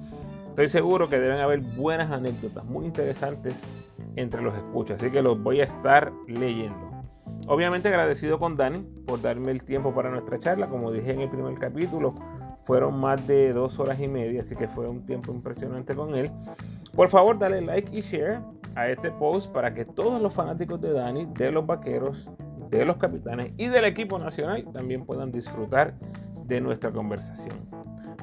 Estoy 0.50 0.68
seguro 0.70 1.10
que 1.10 1.18
deben 1.18 1.38
haber 1.40 1.60
buenas 1.60 2.10
anécdotas 2.10 2.64
muy 2.64 2.86
interesantes 2.86 3.60
entre 4.14 4.40
los 4.40 4.54
escuchas, 4.54 4.98
así 4.98 5.10
que 5.10 5.20
los 5.20 5.42
voy 5.42 5.60
a 5.60 5.64
estar 5.64 6.12
leyendo. 6.26 6.85
Obviamente 7.46 7.88
agradecido 7.88 8.38
con 8.38 8.56
Dani 8.56 8.84
por 9.06 9.22
darme 9.22 9.52
el 9.52 9.62
tiempo 9.62 9.94
para 9.94 10.10
nuestra 10.10 10.38
charla. 10.38 10.68
Como 10.68 10.90
dije 10.90 11.12
en 11.12 11.20
el 11.20 11.30
primer 11.30 11.54
capítulo, 11.58 12.14
fueron 12.64 12.98
más 12.98 13.24
de 13.26 13.52
dos 13.52 13.78
horas 13.78 14.00
y 14.00 14.08
media, 14.08 14.40
así 14.40 14.56
que 14.56 14.66
fue 14.66 14.88
un 14.88 15.06
tiempo 15.06 15.32
impresionante 15.32 15.94
con 15.94 16.14
él. 16.16 16.30
Por 16.94 17.08
favor, 17.08 17.38
dale 17.38 17.60
like 17.60 17.96
y 17.96 18.00
share 18.00 18.40
a 18.74 18.88
este 18.88 19.10
post 19.12 19.50
para 19.52 19.72
que 19.72 19.84
todos 19.84 20.20
los 20.20 20.34
fanáticos 20.34 20.80
de 20.80 20.92
Dani, 20.92 21.26
de 21.26 21.52
los 21.52 21.64
vaqueros, 21.64 22.30
de 22.70 22.84
los 22.84 22.96
capitanes 22.96 23.52
y 23.56 23.68
del 23.68 23.84
equipo 23.84 24.18
nacional 24.18 24.66
también 24.72 25.04
puedan 25.06 25.30
disfrutar 25.30 25.94
de 26.46 26.60
nuestra 26.60 26.90
conversación. 26.90 27.54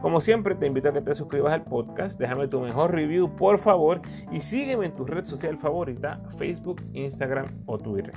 Como 0.04 0.20
siempre, 0.20 0.54
te 0.54 0.68
invito 0.68 0.89
a 0.89 0.92
que 0.92 1.00
te 1.00 1.16
suscribas 1.16 1.54
al 1.54 1.63
podcast, 1.63 2.20
déjame 2.20 2.50
tu 2.50 2.60
mejor 2.60 2.92
review 2.92 3.38
por 3.38 3.58
favor 3.58 4.02
y 4.34 4.42
sígueme 4.42 4.88
en 4.88 4.96
tu 4.96 5.06
red 5.06 5.24
social 5.24 5.58
favorita, 5.58 6.20
Facebook, 6.38 6.82
Instagram 6.92 7.46
o 7.68 7.78
Twitter. 7.78 8.12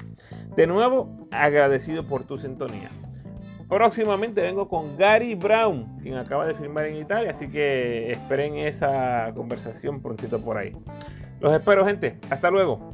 De 0.57 0.67
nuevo, 0.67 1.29
agradecido 1.31 2.05
por 2.05 2.25
tu 2.25 2.39
sintonía. 2.39 2.91
Próximamente 3.69 4.43
vengo 4.43 4.69
con 4.69 4.97
Gary 4.97 5.37
Brown, 5.37 6.01
quien 6.03 6.17
acaba 6.17 6.45
de 6.45 6.57
firmar 6.57 6.87
en 6.87 6.97
Italia, 6.97 7.31
así 7.31 7.49
que 7.49 8.11
esperen 8.11 8.57
esa 8.57 9.31
conversación 9.37 10.03
prontito 10.03 10.41
por 10.41 10.59
ahí. 10.59 10.77
Los 11.39 11.55
espero, 11.55 11.87
gente. 11.87 12.19
Hasta 12.31 12.51
luego. 12.51 12.91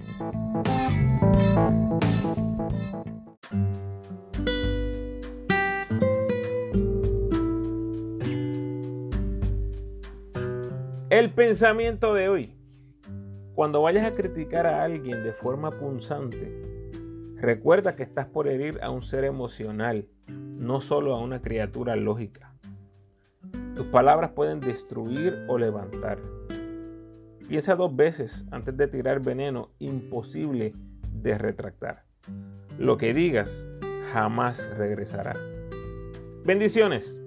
El 11.13 11.29
pensamiento 11.29 12.15
de 12.15 12.31
hoy. 12.31 12.57
Cuando 13.55 13.83
vayas 13.83 14.11
a 14.11 14.15
criticar 14.15 14.67
a 14.67 14.83
alguien 14.83 15.23
de 15.23 15.35
forma 15.35 15.79
punzante, 15.79 16.51
recuerda 17.37 17.95
que 17.95 18.03
estás 18.03 18.25
por 18.25 18.49
herir 18.49 18.79
a 18.83 18.89
un 18.89 19.03
ser 19.03 19.25
emocional, 19.25 20.09
no 20.27 20.81
solo 20.81 21.15
a 21.15 21.21
una 21.21 21.43
criatura 21.43 21.97
lógica. 21.97 22.55
Tus 23.77 23.89
palabras 23.89 24.31
pueden 24.31 24.61
destruir 24.61 25.45
o 25.49 25.59
levantar. 25.59 26.19
Piensa 27.47 27.77
dos 27.77 27.95
veces 27.95 28.47
antes 28.51 28.75
de 28.75 28.89
tirar 28.89 29.21
veneno 29.21 29.69
imposible 29.81 30.73
de 31.13 31.37
retractar. 31.37 32.07
Lo 32.79 32.97
que 32.97 33.13
digas 33.13 33.67
jamás 34.15 34.67
regresará. 34.79 35.37
Bendiciones. 36.47 37.22